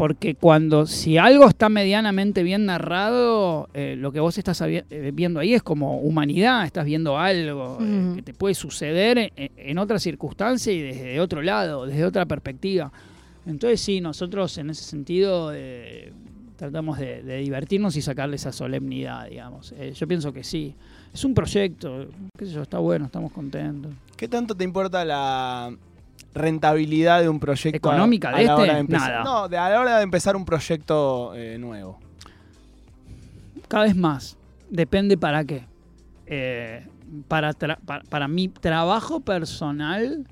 porque 0.00 0.34
cuando 0.34 0.86
si 0.86 1.18
algo 1.18 1.46
está 1.46 1.68
medianamente 1.68 2.42
bien 2.42 2.64
narrado, 2.64 3.68
eh, 3.74 3.96
lo 3.98 4.12
que 4.12 4.18
vos 4.18 4.38
estás 4.38 4.58
eh, 4.62 5.10
viendo 5.12 5.40
ahí 5.40 5.52
es 5.52 5.62
como 5.62 5.98
humanidad, 6.00 6.64
estás 6.64 6.86
viendo 6.86 7.18
algo 7.18 7.76
eh, 7.82 8.12
que 8.14 8.22
te 8.22 8.32
puede 8.32 8.54
suceder 8.54 9.18
en, 9.36 9.50
en 9.58 9.76
otra 9.76 9.98
circunstancia 9.98 10.72
y 10.72 10.80
desde 10.80 11.20
otro 11.20 11.42
lado, 11.42 11.84
desde 11.84 12.06
otra 12.06 12.24
perspectiva. 12.24 12.90
Entonces 13.44 13.78
sí, 13.82 14.00
nosotros 14.00 14.56
en 14.56 14.70
ese 14.70 14.84
sentido 14.84 15.52
eh, 15.52 16.14
tratamos 16.56 16.98
de, 16.98 17.22
de 17.22 17.36
divertirnos 17.36 17.94
y 17.94 18.00
sacarle 18.00 18.36
esa 18.36 18.52
solemnidad, 18.52 19.28
digamos. 19.28 19.74
Eh, 19.76 19.92
yo 19.94 20.08
pienso 20.08 20.32
que 20.32 20.44
sí. 20.44 20.74
Es 21.12 21.26
un 21.26 21.34
proyecto, 21.34 22.06
qué 22.38 22.46
sé 22.46 22.52
yo, 22.52 22.62
está 22.62 22.78
bueno, 22.78 23.04
estamos 23.04 23.32
contentos. 23.32 23.92
¿Qué 24.16 24.28
tanto 24.28 24.54
te 24.54 24.64
importa 24.64 25.04
la 25.04 25.76
rentabilidad 26.34 27.20
de 27.22 27.28
un 27.28 27.40
proyecto? 27.40 27.76
¿Económica 27.76 28.28
a 28.30 28.36
de 28.36 28.42
este? 28.42 28.52
hora 28.54 28.78
empezar? 28.78 29.10
Nada. 29.10 29.24
No, 29.24 29.48
de, 29.48 29.58
a 29.58 29.68
la 29.70 29.80
hora 29.80 29.96
de 29.98 30.02
empezar 30.02 30.36
un 30.36 30.44
proyecto 30.44 31.32
eh, 31.34 31.58
nuevo. 31.58 31.98
Cada 33.68 33.84
vez 33.84 33.96
más. 33.96 34.36
Depende 34.68 35.16
para 35.16 35.44
qué. 35.44 35.64
Eh, 36.26 36.86
para, 37.28 37.52
tra- 37.54 37.78
pa- 37.84 38.02
para, 38.08 38.28
mi 38.28 38.48
trabajo 38.48 39.20
personal 39.20 40.26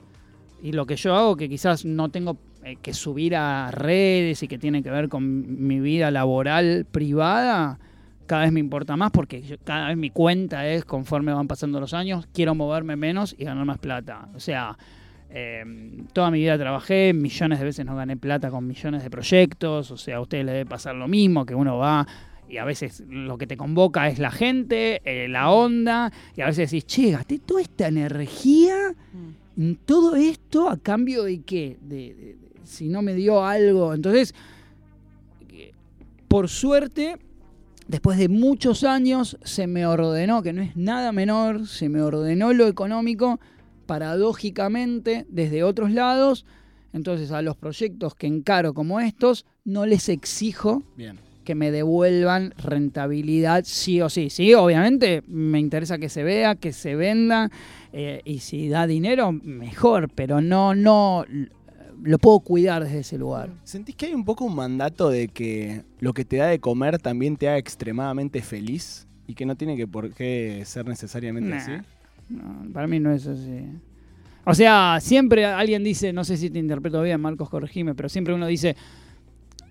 y 0.63 0.73
lo 0.73 0.87
que 0.87 0.97
yo 0.97 1.15
hago, 1.15 1.37
que 1.37 1.49
quizás 1.49 1.85
no 1.85 2.09
tengo 2.09 2.37
eh, 2.65 2.77
que 2.81 2.95
subir 2.95 3.35
a 3.37 3.71
redes 3.73 4.43
y 4.43 4.49
que 4.49 4.59
tiene 4.59 4.83
que 4.83 4.91
ver 4.91 5.09
con 5.09 5.67
mi 5.67 5.81
vida 5.81 6.11
laboral 6.13 6.87
privada, 6.91 7.79
cada 8.27 8.43
vez 8.43 8.53
me 8.53 8.61
importa 8.61 8.97
más 8.97 9.11
porque 9.11 9.43
yo- 9.43 9.57
cada 9.65 9.89
vez 9.89 9.97
mi 9.97 10.11
cuenta 10.11 10.67
es, 10.69 10.85
conforme 10.85 11.33
van 11.33 11.49
pasando 11.49 11.81
los 11.81 11.95
años, 11.95 12.29
quiero 12.33 12.55
moverme 12.55 12.95
menos 12.95 13.35
y 13.37 13.45
ganar 13.45 13.65
más 13.65 13.79
plata. 13.79 14.29
O 14.37 14.41
sea, 14.41 14.79
eh, 15.31 15.65
toda 16.13 16.31
mi 16.31 16.39
vida 16.41 16.57
trabajé, 16.59 17.13
millones 17.13 17.59
de 17.59 17.65
veces 17.65 17.85
no 17.87 17.95
gané 17.97 18.17
plata 18.17 18.51
con 18.51 18.67
millones 18.67 19.03
de 19.03 19.11
proyectos, 19.11 19.91
o 19.91 19.97
sea, 19.97 20.17
a 20.17 20.21
ustedes 20.21 20.45
les 20.45 20.55
debe 20.55 20.67
pasar 20.67 20.95
lo 20.95 21.07
mismo, 21.09 21.45
que 21.47 21.55
uno 21.55 21.77
va 21.79 22.07
y 22.49 22.57
a 22.57 22.65
veces 22.65 23.03
lo 23.09 23.37
que 23.37 23.47
te 23.47 23.59
convoca 23.59 24.09
es 24.09 24.19
la 24.19 24.31
gente, 24.31 25.03
eh, 25.05 25.29
la 25.29 25.51
onda, 25.51 26.11
y 26.35 26.41
a 26.41 26.47
veces 26.47 26.71
decís, 26.71 26.87
che, 26.87 27.11
gasté 27.11 27.39
toda 27.41 27.61
esta 27.61 27.89
energía 27.89 28.95
en 29.59 29.77
todo 29.77 30.17
esto 30.17 30.71
a 30.71 30.79
cambio 30.79 31.25
de 31.25 31.43
qué, 31.43 31.77
de, 31.83 31.97
de- 31.97 32.15
de- 32.15 32.37
si 32.65 32.89
no 32.89 33.03
me 33.03 33.13
dio 33.15 33.45
algo. 33.45 33.93
Entonces, 33.93 34.35
por 36.29 36.49
suerte, 36.49 37.17
después 37.87 38.19
de 38.19 38.29
muchos 38.29 38.85
años, 38.85 39.39
se 39.43 39.67
me 39.67 39.87
ordenó, 39.87 40.43
que 40.43 40.53
no 40.53 40.63
es 40.63 40.77
nada 40.77 41.13
menor, 41.13 41.67
se 41.67 41.89
me 41.89 42.01
ordenó 42.03 42.53
lo 42.53 42.67
económico, 42.67 43.41
paradójicamente, 43.89 45.27
desde 45.29 45.65
otros 45.65 45.91
lados. 45.91 46.45
Entonces, 46.93 47.33
a 47.33 47.43
los 47.43 47.57
proyectos 47.57 48.15
que 48.15 48.27
encaro 48.27 48.73
como 48.75 49.01
estos, 49.01 49.45
no 49.65 49.85
les 49.87 50.09
exijo 50.09 50.83
Bien. 50.97 51.19
que 51.45 51.55
me 51.55 51.71
devuelvan 51.71 52.55
rentabilidad 52.59 53.65
sí 53.67 54.01
o 54.01 54.09
sí. 54.09 54.31
Sí, 54.31 54.55
obviamente 54.55 55.23
me 55.27 55.59
interesa 55.59 55.99
que 55.99 56.09
se 56.09 56.23
vea, 56.23 56.55
que 56.55 56.73
se 56.73 56.95
venda 56.95 57.51
eh, 57.93 58.21
y 58.25 58.39
si 58.41 58.69
da 58.69 58.87
dinero, 58.87 59.33
mejor, 59.33 60.09
pero 60.15 60.41
no, 60.41 60.75
no, 60.75 61.25
lo 62.03 62.19
puedo 62.19 62.41
cuidar 62.41 62.85
desde 62.85 63.01
ese 63.01 63.19
lugar. 63.19 63.51
¿Sentís 63.65 63.97
que 63.97 64.07
hay 64.07 64.15
un 64.15 64.25
poco 64.25 64.45
un 64.45 64.55
mandato 64.55 65.11
de 65.11 65.29
que 65.29 65.83
lo 66.01 66.13
que 66.15 66.25
te 66.25 66.37
da 66.37 66.47
de 66.47 66.59
comer 66.59 66.99
también 66.99 67.37
te 67.37 67.49
haga 67.49 67.59
extremadamente 67.59 68.41
feliz? 68.43 69.07
Y 69.27 69.35
que 69.35 69.45
no 69.45 69.57
tiene 69.57 69.77
que 69.77 69.87
por 69.87 70.15
qué 70.15 70.63
ser 70.65 70.87
necesariamente 70.87 71.51
Nah. 71.51 71.57
así. 71.57 71.73
No, 72.29 72.73
para 72.73 72.87
mí 72.87 73.01
no 73.01 73.13
es 73.13 73.27
así. 73.27 73.67
O 74.45 74.55
sea, 74.55 74.99
siempre 75.01 75.45
alguien 75.45 75.85
dice, 75.85 76.13
no 76.13 76.25
sé 76.25 76.37
si 76.37 76.51
te 76.51 76.59
interpreto 76.59 77.03
bien, 77.03 77.21
Marcos, 77.21 77.51
corregime, 77.51 77.95
pero 77.95 78.09
siempre 78.09 78.33
uno 78.33 78.47
dice, 78.47 78.77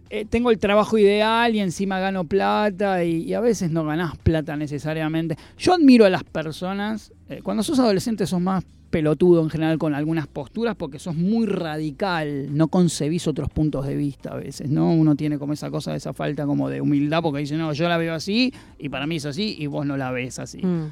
eh, 0.10 0.26
tengo 0.26 0.52
el 0.52 0.60
trabajo 0.60 0.98
ideal 0.98 1.56
y 1.56 1.60
encima 1.60 2.00
gano 2.00 2.24
plata 2.24 3.04
y, 3.04 3.24
y 3.24 3.34
a 3.34 3.40
veces 3.40 3.72
no 3.72 3.84
ganás 3.86 4.18
plata 4.18 4.56
necesariamente. 4.56 5.36
Yo 5.58 5.74
admiro 5.74 6.06
a 6.06 6.10
las 6.10 6.24
personas, 6.24 7.12
eh, 7.28 7.42
cuando 7.44 7.64
sos 7.64 7.80
adolescente 7.80 8.28
sos 8.28 8.40
más 8.40 8.64
pelotudo 8.90 9.44
en 9.44 9.50
general 9.50 9.78
con 9.78 9.94
algunas 9.94 10.28
posturas 10.28 10.76
porque 10.76 11.00
sos 11.00 11.16
muy 11.16 11.46
radical, 11.46 12.56
no 12.56 12.68
concebís 12.68 13.28
otros 13.28 13.50
puntos 13.50 13.86
de 13.86 13.96
vista 13.96 14.32
a 14.32 14.38
veces, 14.38 14.70
¿no? 14.70 14.92
Uno 14.92 15.16
tiene 15.16 15.38
como 15.38 15.54
esa 15.54 15.70
cosa, 15.70 15.96
esa 15.96 16.14
falta 16.14 16.46
como 16.46 16.70
de 16.70 16.82
humildad 16.82 17.22
porque 17.22 17.40
dice, 17.40 17.58
no, 17.58 17.74
yo 17.74 17.90
la 17.90 17.98
veo 17.98 18.14
así 18.14 18.54
y 18.80 18.90
para 18.90 19.08
mí 19.08 19.18
es 19.18 19.26
así 19.26 19.56
y 19.60 19.68
vos 19.68 19.86
no 19.86 19.98
la 19.98 20.12
ves 20.12 20.40
así. 20.40 20.66
Mm. 20.66 20.92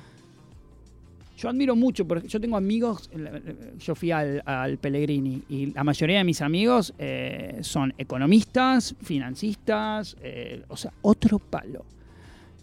Yo 1.37 1.49
admiro 1.49 1.75
mucho, 1.75 2.07
porque 2.07 2.27
yo 2.29 2.39
tengo 2.39 2.55
amigos, 2.55 3.09
yo 3.79 3.93
fui 3.93 4.09
al, 4.11 4.41
al 4.45 4.77
Pellegrini 4.77 5.43
y 5.49 5.65
la 5.73 5.83
mayoría 5.83 6.19
de 6.19 6.23
mis 6.23 6.41
amigos 6.41 6.93
eh, 6.97 7.57
son 7.61 7.93
economistas, 7.97 8.95
financistas, 9.01 10.15
eh, 10.21 10.63
o 10.69 10.77
sea, 10.77 10.93
otro 11.01 11.39
palo. 11.39 11.85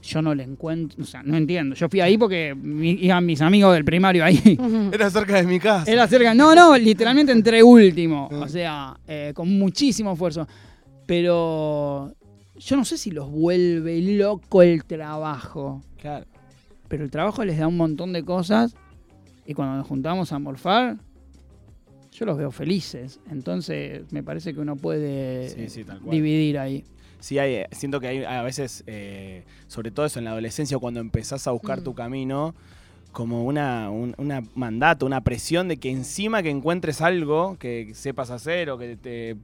Yo 0.02 0.20
no 0.20 0.34
le 0.34 0.42
encuentro, 0.42 1.00
o 1.02 1.06
sea, 1.06 1.22
no 1.22 1.36
entiendo. 1.36 1.76
Yo 1.76 1.88
fui 1.88 2.00
ahí 2.00 2.18
porque 2.18 2.56
mi- 2.60 2.98
iban 3.04 3.24
mis 3.24 3.40
amigos 3.40 3.72
del 3.74 3.84
primario 3.84 4.24
ahí. 4.24 4.58
Era 4.92 5.08
cerca 5.10 5.36
de 5.36 5.44
mi 5.44 5.60
casa. 5.60 5.88
Era 5.92 6.08
cerca. 6.08 6.34
No, 6.34 6.54
no, 6.56 6.76
literalmente 6.76 7.30
entré 7.30 7.62
último. 7.62 8.28
O 8.32 8.48
sea, 8.48 8.98
eh, 9.06 9.32
con 9.34 9.48
muchísimo 9.56 10.12
esfuerzo. 10.14 10.48
Pero 11.06 12.14
yo 12.56 12.76
no 12.76 12.84
sé 12.84 12.96
si 12.96 13.10
los 13.10 13.30
vuelve 13.30 14.00
loco 14.16 14.62
el 14.62 14.84
trabajo 14.84 15.82
Claro. 16.00 16.26
Pero 16.92 17.04
el 17.04 17.10
trabajo 17.10 17.42
les 17.42 17.56
da 17.58 17.66
un 17.66 17.78
montón 17.78 18.12
de 18.12 18.22
cosas 18.22 18.74
y 19.46 19.54
cuando 19.54 19.78
nos 19.78 19.86
juntamos 19.86 20.30
a 20.30 20.38
morfar, 20.38 20.98
yo 22.12 22.26
los 22.26 22.36
veo 22.36 22.50
felices. 22.50 23.18
Entonces 23.30 24.02
me 24.12 24.22
parece 24.22 24.52
que 24.52 24.60
uno 24.60 24.76
puede 24.76 25.48
Sí, 25.48 25.70
sí, 25.70 25.86
dividir 26.10 26.58
ahí. 26.58 26.84
Sí, 27.18 27.38
hay, 27.38 27.54
eh, 27.54 27.68
siento 27.72 27.98
que 27.98 28.08
hay 28.08 28.24
a 28.24 28.42
veces, 28.42 28.84
eh, 28.86 29.44
sobre 29.68 29.90
todo 29.90 30.04
eso 30.04 30.18
en 30.18 30.26
la 30.26 30.32
adolescencia, 30.32 30.76
cuando 30.76 31.00
empezás 31.00 31.46
a 31.46 31.52
buscar 31.52 31.80
Mm. 31.80 31.84
tu 31.84 31.94
camino, 31.94 32.54
como 33.10 33.44
una, 33.46 33.88
un 33.88 34.14
una 34.18 34.42
mandato, 34.54 35.06
una 35.06 35.22
presión 35.22 35.68
de 35.68 35.78
que 35.78 35.90
encima 35.90 36.42
que 36.42 36.50
encuentres 36.50 37.00
algo 37.00 37.56
que 37.58 37.92
sepas 37.94 38.30
hacer 38.30 38.68
o 38.68 38.76
que 38.76 38.96
te 38.98 39.36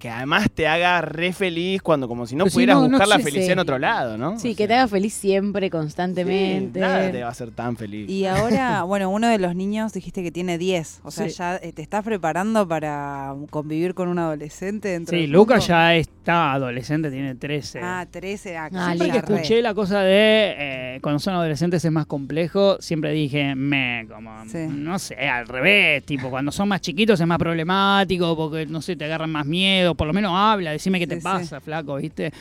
que 0.00 0.08
además 0.10 0.48
te 0.52 0.66
haga 0.66 1.00
re 1.02 1.32
feliz 1.32 1.82
cuando 1.82 2.08
como 2.08 2.26
si 2.26 2.34
no 2.34 2.44
Pero 2.44 2.50
si 2.50 2.54
pudieras 2.56 2.76
no 2.78 2.88
buscar 2.88 3.06
la 3.06 3.18
felicidad 3.20 3.52
en 3.52 3.58
otro 3.60 3.78
lado, 3.78 4.16
¿no? 4.18 4.38
Sí, 4.38 4.52
O 4.52 4.56
que 4.56 4.66
te 4.66 4.74
haga 4.74 4.88
feliz 4.88 5.12
siempre, 5.14 5.66
sí, 5.66 5.70
constantemente. 5.70 6.80
nada 6.80 7.12
te 7.12 7.20
va 7.20 7.28
a 7.28 7.30
hacer 7.30 7.50
tan 7.50 7.76
feliz. 7.76 8.08
Y 8.08 8.24
ahora, 8.26 8.82
bueno, 8.84 9.10
uno 9.10 9.28
de 9.28 9.38
los 9.38 9.54
niños 9.54 9.92
dijiste 9.92 10.22
que 10.22 10.32
tiene 10.32 10.56
10. 10.58 11.00
O 11.04 11.10
sea, 11.10 11.28
Sí. 11.28 11.36
ya 11.36 11.56
eh, 11.56 11.72
te 11.72 11.82
estás 11.82 12.02
preparando 12.02 12.66
para 12.66 13.34
convivir 13.50 13.94
con 13.94 14.08
un 14.08 14.18
adolescente 14.18 14.88
dentro 14.88 15.14
Sí, 15.14 15.22
de 15.22 15.28
Lucas 15.28 15.66
ya 15.66 15.94
está 15.94 16.52
adolescente, 16.54 17.10
tiene 17.10 17.34
13. 17.34 17.80
Ah, 17.82 18.06
13. 18.10 18.56
Ah, 18.56 18.70
Ah, 18.72 18.94
Siempre 18.94 19.10
que 19.10 19.18
escuché 19.18 19.60
la 19.60 19.74
cosa 19.74 20.00
de 20.00 20.54
eh, 20.96 20.98
cuando 21.02 21.18
son 21.18 21.34
adolescentes 21.34 21.84
es 21.84 21.92
más 21.92 22.06
complejo, 22.06 22.78
siempre 22.80 23.12
dije, 23.12 23.54
me, 23.54 24.06
como, 24.08 24.30
Sí. 24.46 24.58
no 24.68 24.98
sé, 24.98 25.16
al 25.28 25.46
revés, 25.46 26.04
tipo, 26.04 26.30
cuando 26.30 26.50
son 26.52 26.68
más 26.68 26.80
chiquitos 26.80 27.20
es 27.20 27.26
más 27.26 27.36
problemático 27.38 28.34
porque, 28.36 28.64
no 28.66 28.80
sé, 28.80 28.96
te 28.96 29.04
agarran 29.04 29.30
más 29.30 29.44
miedo, 29.44 29.89
o 29.90 29.94
por 29.94 30.06
lo 30.06 30.12
menos 30.12 30.32
habla, 30.34 30.72
decime 30.72 30.98
qué 30.98 31.06
te 31.06 31.14
Sí, 31.16 31.20
sí. 31.20 31.24
pasa, 31.24 31.60
flaco, 31.60 31.96
¿viste? 31.96 32.32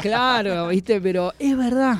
Claro, 0.00 0.68
¿viste? 0.68 1.00
Pero 1.00 1.32
es 1.38 1.56
verdad. 1.56 1.96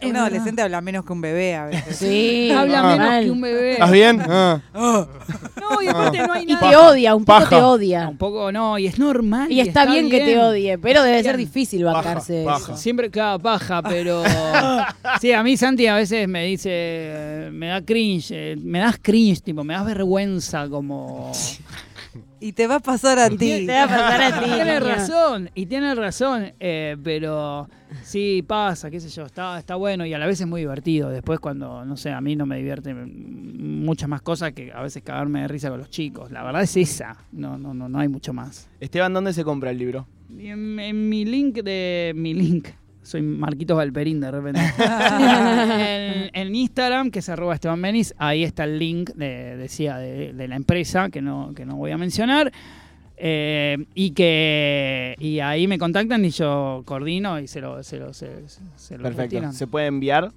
Es 0.00 0.06
Un 0.08 0.14
verdad. 0.14 0.26
adolescente 0.26 0.62
habla 0.62 0.80
menos 0.80 1.04
que 1.04 1.12
un 1.12 1.20
bebé 1.20 1.54
a 1.54 1.66
veces. 1.66 1.96
Sí, 1.96 2.50
Habla 2.50 2.80
Ah. 2.80 2.82
menos 2.82 2.98
mal. 2.98 3.24
que 3.24 3.30
un 3.30 3.40
bebé. 3.40 3.72
¿Estás 3.74 3.92
bien? 3.92 4.20
Ah. 4.28 4.60
No, 4.74 5.80
y 5.80 5.86
aparte 5.86 6.18
no 6.26 6.32
hay 6.32 6.42
Y 6.42 6.46
nada. 6.54 6.68
te 6.70 6.76
odia, 6.76 7.14
un 7.14 7.24
poco 7.24 7.38
Paja. 7.38 7.48
te 7.50 7.54
Ah, 7.62 7.66
odia. 7.68 8.08
Un 8.08 8.16
poco 8.16 8.50
no, 8.50 8.78
y 8.78 8.88
es 8.88 8.98
normal. 8.98 9.52
Y 9.52 9.60
está 9.60 9.86
bien 9.86 10.10
que 10.10 10.18
te 10.18 10.40
odie, 10.40 10.76
pero 10.78 11.04
debe 11.04 11.22
ser 11.22 11.36
difícil 11.36 11.84
Paja, 11.84 11.94
bancarse 11.98 12.42
paja. 12.44 12.58
eso. 12.72 12.76
Siempre, 12.76 13.10
claro, 13.12 13.38
paja, 13.38 13.80
pero. 13.80 14.24
sí, 15.20 15.32
a 15.32 15.42
mí 15.44 15.56
Santi 15.56 15.86
a 15.86 15.94
veces 15.94 16.26
me 16.26 16.46
dice. 16.46 17.48
Me 17.52 17.68
da 17.68 17.80
cringe. 17.80 18.30
eh, 18.32 18.56
Me 18.60 18.80
das 18.80 18.98
cringe, 19.00 19.40
tipo, 19.40 19.62
me 19.62 19.74
das 19.74 19.84
vergüenza, 19.86 20.68
como. 20.68 21.30
Y 22.42 22.54
te 22.54 22.66
va 22.66 22.76
a 22.76 22.80
pasar 22.80 23.20
a 23.20 23.30
ti. 23.30 23.66
Te 23.66 23.66
va 23.66 23.84
a 23.84 23.86
pasar 23.86 24.22
a 24.22 24.40
ti. 24.40 24.50
Tiene 24.54 24.80
razón, 24.80 25.48
y 25.54 25.66
tiene 25.66 25.94
razón, 25.94 26.52
eh, 26.58 26.96
pero 27.02 27.68
sí 28.02 28.44
pasa, 28.44 28.90
qué 28.90 28.98
sé 28.98 29.08
yo, 29.10 29.24
está, 29.24 29.60
está 29.60 29.76
bueno 29.76 30.04
y 30.04 30.12
a 30.12 30.18
la 30.18 30.26
vez 30.26 30.40
es 30.40 30.46
muy 30.48 30.62
divertido. 30.62 31.08
Después 31.08 31.38
cuando, 31.38 31.84
no 31.84 31.96
sé, 31.96 32.10
a 32.10 32.20
mí 32.20 32.34
no 32.34 32.44
me 32.44 32.56
divierte 32.56 32.92
muchas 32.94 34.08
más 34.08 34.22
cosas 34.22 34.52
que 34.54 34.72
a 34.72 34.82
veces 34.82 35.04
cagarme 35.04 35.42
de 35.42 35.48
risa 35.48 35.70
con 35.70 35.78
los 35.78 35.88
chicos. 35.88 36.32
La 36.32 36.42
verdad 36.42 36.62
es 36.62 36.76
esa, 36.76 37.16
no, 37.30 37.56
no, 37.58 37.74
no, 37.74 37.88
no 37.88 37.98
hay 38.00 38.08
mucho 38.08 38.32
más. 38.32 38.68
Esteban, 38.80 39.12
¿dónde 39.12 39.32
se 39.32 39.44
compra 39.44 39.70
el 39.70 39.78
libro? 39.78 40.08
En, 40.36 40.80
en 40.80 41.08
mi 41.08 41.24
link 41.24 41.62
de 41.62 42.12
mi 42.16 42.34
link, 42.34 42.70
soy 43.02 43.22
Marquitos 43.22 43.76
Galperín 43.78 44.20
de 44.20 44.30
repente. 44.30 44.60
en, 44.78 46.30
en 46.32 46.54
Instagram, 46.54 47.10
que 47.10 47.18
es 47.20 47.28
arroba 47.28 47.54
Esteban 47.54 47.80
Menis, 47.80 48.14
ahí 48.18 48.44
está 48.44 48.64
el 48.64 48.78
link 48.78 49.10
de, 49.14 49.56
decía, 49.56 49.96
de, 49.98 50.32
de 50.32 50.48
la 50.48 50.56
empresa, 50.56 51.10
que 51.10 51.20
no, 51.22 51.52
que 51.54 51.64
no 51.66 51.76
voy 51.76 51.90
a 51.90 51.98
mencionar. 51.98 52.52
eh, 53.16 53.84
y 53.94 54.10
que 54.12 55.14
y 55.20 55.38
ahí 55.40 55.68
me 55.68 55.78
contactan 55.78 56.24
y 56.24 56.30
yo 56.30 56.82
coordino 56.84 57.38
y 57.38 57.46
se 57.46 57.60
lo, 57.60 57.82
se 57.82 57.98
lo, 57.98 58.12
se, 58.12 58.28
se 58.76 58.96
lo 58.96 59.02
Perfecto. 59.04 59.22
retiran. 59.22 59.52
¿Se 59.52 59.66
puede 59.66 59.86
enviar 59.86 60.32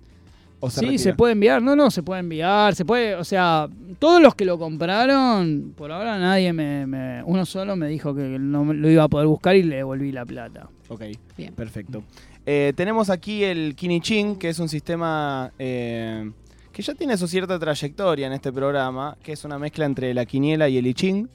o 0.59 0.69
se 0.69 0.79
Sí, 0.81 0.85
retira? 0.85 1.03
se 1.03 1.13
puede 1.13 1.33
enviar. 1.33 1.61
No, 1.61 1.75
no, 1.75 1.89
se 1.89 2.03
puede 2.03 2.19
enviar. 2.19 2.75
Se 2.75 2.85
puede, 2.85 3.15
o 3.15 3.23
sea, 3.23 3.67
todos 3.99 4.21
los 4.21 4.35
que 4.35 4.45
lo 4.45 4.57
compraron, 4.59 5.73
por 5.75 5.91
ahora 5.91 6.19
nadie 6.19 6.53
me, 6.53 6.85
me- 6.85 7.23
uno 7.23 7.45
solo 7.45 7.75
me 7.75 7.87
dijo 7.87 8.13
que 8.15 8.37
no 8.39 8.63
me- 8.65 8.73
lo 8.75 8.89
iba 8.89 9.03
a 9.03 9.07
poder 9.07 9.27
buscar 9.27 9.55
y 9.55 9.63
le 9.63 9.77
devolví 9.77 10.11
la 10.11 10.25
plata. 10.25 10.67
Ok, 10.89 11.03
Bien. 11.37 11.53
perfecto. 11.55 12.03
Eh, 12.45 12.73
tenemos 12.75 13.09
aquí 13.09 13.43
el 13.43 13.75
Kinichin, 13.75 14.35
que 14.35 14.49
es 14.49 14.59
un 14.59 14.69
sistema 14.69 15.51
eh, 15.57 16.31
que 16.71 16.81
ya 16.81 16.93
tiene 16.93 17.17
su 17.17 17.27
cierta 17.27 17.57
trayectoria 17.57 18.27
en 18.27 18.33
este 18.33 18.51
programa, 18.51 19.17
que 19.23 19.31
es 19.31 19.43
una 19.45 19.57
mezcla 19.57 19.85
entre 19.85 20.13
la 20.13 20.25
quiniela 20.25 20.69
y 20.69 20.77
el 20.77 20.87
I 20.87 20.93
Ching. 20.93 21.29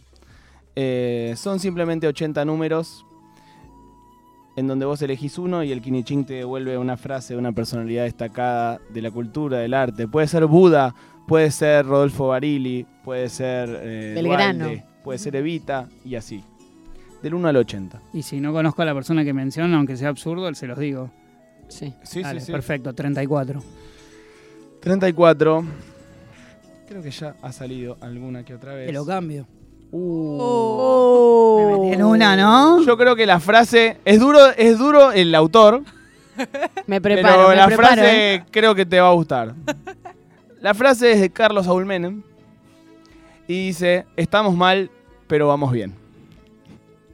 Eh, 0.76 1.34
son 1.36 1.58
simplemente 1.58 2.06
80 2.06 2.44
números 2.44 3.04
en 4.56 4.66
donde 4.66 4.84
vos 4.84 5.00
elegís 5.02 5.38
uno 5.38 5.64
y 5.64 5.72
el 5.72 5.80
Kinichin 5.80 6.24
te 6.24 6.34
devuelve 6.34 6.76
una 6.76 6.96
frase 6.96 7.34
de 7.34 7.38
una 7.38 7.52
personalidad 7.52 8.04
destacada 8.04 8.80
de 8.90 9.02
la 9.02 9.10
cultura, 9.10 9.58
del 9.58 9.74
arte. 9.74 10.06
Puede 10.06 10.28
ser 10.28 10.46
Buda, 10.46 10.94
puede 11.26 11.50
ser 11.50 11.86
Rodolfo 11.86 12.28
Barili, 12.28 12.86
puede 13.04 13.28
ser 13.28 13.68
eh, 13.82 14.12
Belgrano. 14.14 14.64
Dualde, 14.66 14.84
puede 15.02 15.18
ser 15.18 15.36
Evita 15.36 15.88
y 16.04 16.14
así. 16.14 16.44
Del 17.22 17.34
1 17.34 17.48
al 17.48 17.56
80. 17.56 18.00
Y 18.14 18.22
si 18.22 18.40
no 18.40 18.52
conozco 18.52 18.82
a 18.82 18.84
la 18.84 18.94
persona 18.94 19.24
que 19.24 19.32
menciona, 19.32 19.76
aunque 19.76 19.96
sea 19.96 20.08
absurdo, 20.08 20.52
se 20.54 20.66
los 20.66 20.78
digo. 20.78 21.10
Sí. 21.68 21.94
Sí, 22.02 22.22
Dale, 22.22 22.40
sí, 22.40 22.46
sí. 22.46 22.52
Perfecto, 22.52 22.92
34. 22.94 23.62
34. 24.80 25.64
Creo 26.88 27.02
que 27.02 27.10
ya 27.10 27.36
ha 27.42 27.52
salido 27.52 27.96
alguna 28.00 28.44
que 28.44 28.54
otra 28.54 28.74
vez. 28.74 28.86
Te 28.86 28.92
lo 28.92 29.04
cambio. 29.04 29.46
Oh. 29.92 31.58
Me 31.58 31.78
metí 31.78 31.94
en 31.94 32.02
una, 32.04 32.36
¿no? 32.36 32.82
Yo 32.84 32.96
creo 32.96 33.14
que 33.16 33.26
la 33.26 33.40
frase 33.40 33.98
es 34.04 34.18
duro, 34.20 34.46
es 34.56 34.78
duro 34.78 35.12
el 35.12 35.34
autor, 35.34 35.82
Me 36.86 37.00
preparo, 37.00 37.34
pero 37.36 37.48
me 37.50 37.56
la 37.56 37.66
preparo. 37.66 37.88
frase 37.88 38.34
¿eh? 38.34 38.44
creo 38.50 38.74
que 38.74 38.86
te 38.86 39.00
va 39.00 39.08
a 39.08 39.12
gustar. 39.12 39.54
La 40.60 40.74
frase 40.74 41.12
es 41.12 41.20
de 41.20 41.30
Carlos 41.30 41.66
Saúl 41.66 41.86
Menem 41.86 42.22
y 43.48 43.66
dice, 43.66 44.06
estamos 44.16 44.54
mal, 44.56 44.90
pero 45.26 45.48
vamos 45.48 45.72
bien. 45.72 45.94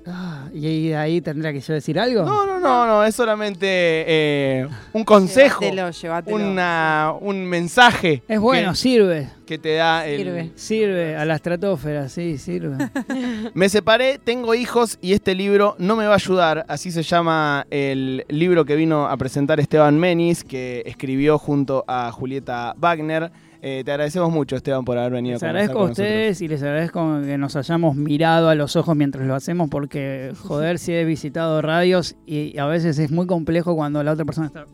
Ah, 0.08 0.48
¿Y 0.54 0.92
ahí 0.92 1.20
tendría 1.20 1.52
que 1.52 1.60
yo 1.60 1.74
decir 1.74 1.98
algo? 1.98 2.22
No, 2.24 2.46
no, 2.46 2.60
no, 2.60 2.86
no, 2.86 3.04
es 3.04 3.14
solamente 3.14 3.66
eh, 3.68 4.68
un 4.92 5.04
consejo, 5.04 5.60
Llévatelo, 5.62 5.90
llévatelo. 5.90 6.36
una, 6.36 7.12
un 7.20 7.44
mensaje 7.44 8.22
Es 8.28 8.38
bueno, 8.38 8.70
que, 8.70 8.76
sirve. 8.76 9.28
que 9.46 9.58
te 9.58 9.74
da 9.74 10.06
el... 10.06 10.18
Sirve. 10.18 10.50
Sirve 10.54 11.16
a 11.16 11.24
la 11.24 11.34
estratosfera, 11.34 12.08
sí, 12.08 12.38
sirve. 12.38 12.88
Me 13.54 13.68
separé, 13.68 14.18
tengo 14.22 14.54
hijos 14.54 14.98
y 15.00 15.12
este 15.12 15.34
libro 15.34 15.74
no 15.78 15.96
me 15.96 16.06
va 16.06 16.12
a 16.12 16.16
ayudar. 16.16 16.64
Así 16.68 16.92
se 16.92 17.02
llama 17.02 17.66
el 17.70 18.24
libro 18.28 18.64
que 18.64 18.76
vino 18.76 19.06
a 19.08 19.16
presentar 19.16 19.58
Esteban 19.60 19.98
Menis, 19.98 20.44
que 20.44 20.82
escribió 20.86 21.38
junto 21.38 21.84
a 21.88 22.12
Julieta 22.12 22.74
Wagner. 22.78 23.30
Eh, 23.62 23.82
te 23.84 23.90
agradecemos 23.90 24.30
mucho, 24.30 24.56
Esteban, 24.56 24.84
por 24.84 24.98
haber 24.98 25.12
venido 25.12 25.34
Les 25.34 25.42
agradezco 25.42 25.80
a 25.80 25.84
ustedes 25.84 26.40
y 26.42 26.48
les 26.48 26.62
agradezco 26.62 27.20
que 27.24 27.38
nos 27.38 27.56
hayamos 27.56 27.96
mirado 27.96 28.48
a 28.48 28.54
los 28.54 28.76
ojos 28.76 28.94
mientras 28.96 29.26
lo 29.26 29.34
hacemos 29.34 29.68
porque, 29.70 30.32
joder, 30.42 30.78
si 30.78 30.92
he 30.92 31.04
visitado 31.04 31.62
radios 31.62 32.16
y 32.26 32.56
a 32.58 32.66
veces 32.66 32.98
es 32.98 33.10
muy 33.10 33.26
complejo 33.26 33.74
cuando 33.74 34.02
la 34.02 34.12
otra 34.12 34.24
persona 34.24 34.48
está... 34.48 34.66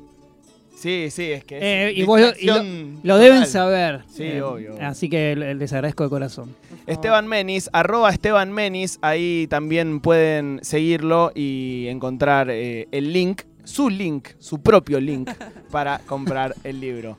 Sí, 0.74 1.10
sí, 1.10 1.30
es 1.30 1.44
que 1.44 1.58
es 1.58 1.62
Eh, 1.62 1.92
y 1.94 2.02
vos 2.02 2.20
lo- 2.20 2.26
y 2.26 2.30
lo- 2.46 2.54
distracción 2.54 3.00
Lo 3.04 3.18
deben 3.18 3.46
saber. 3.46 3.94
Eh, 3.94 4.02
Sí, 4.08 4.40
obvio. 4.40 4.74
Así 4.80 5.08
que 5.08 5.36
le- 5.36 5.54
les 5.54 5.72
agradezco 5.72 6.02
de 6.02 6.10
corazón. 6.10 6.56
Esteban 6.88 7.28
Menis, 7.28 7.70
arroba 7.72 8.10
Esteban 8.10 8.50
Menis, 8.50 8.98
ahí 9.00 9.46
también 9.48 10.00
pueden 10.00 10.58
seguirlo 10.62 11.30
y 11.36 11.86
encontrar 11.86 12.48
eh, 12.50 12.88
el 12.90 13.12
link, 13.12 13.42
su 13.62 13.90
link, 13.90 14.30
su 14.40 14.60
propio 14.60 14.98
link 15.00 15.30
para 15.70 16.00
comprar 16.00 16.56
el 16.64 16.80
libro. 16.80 17.16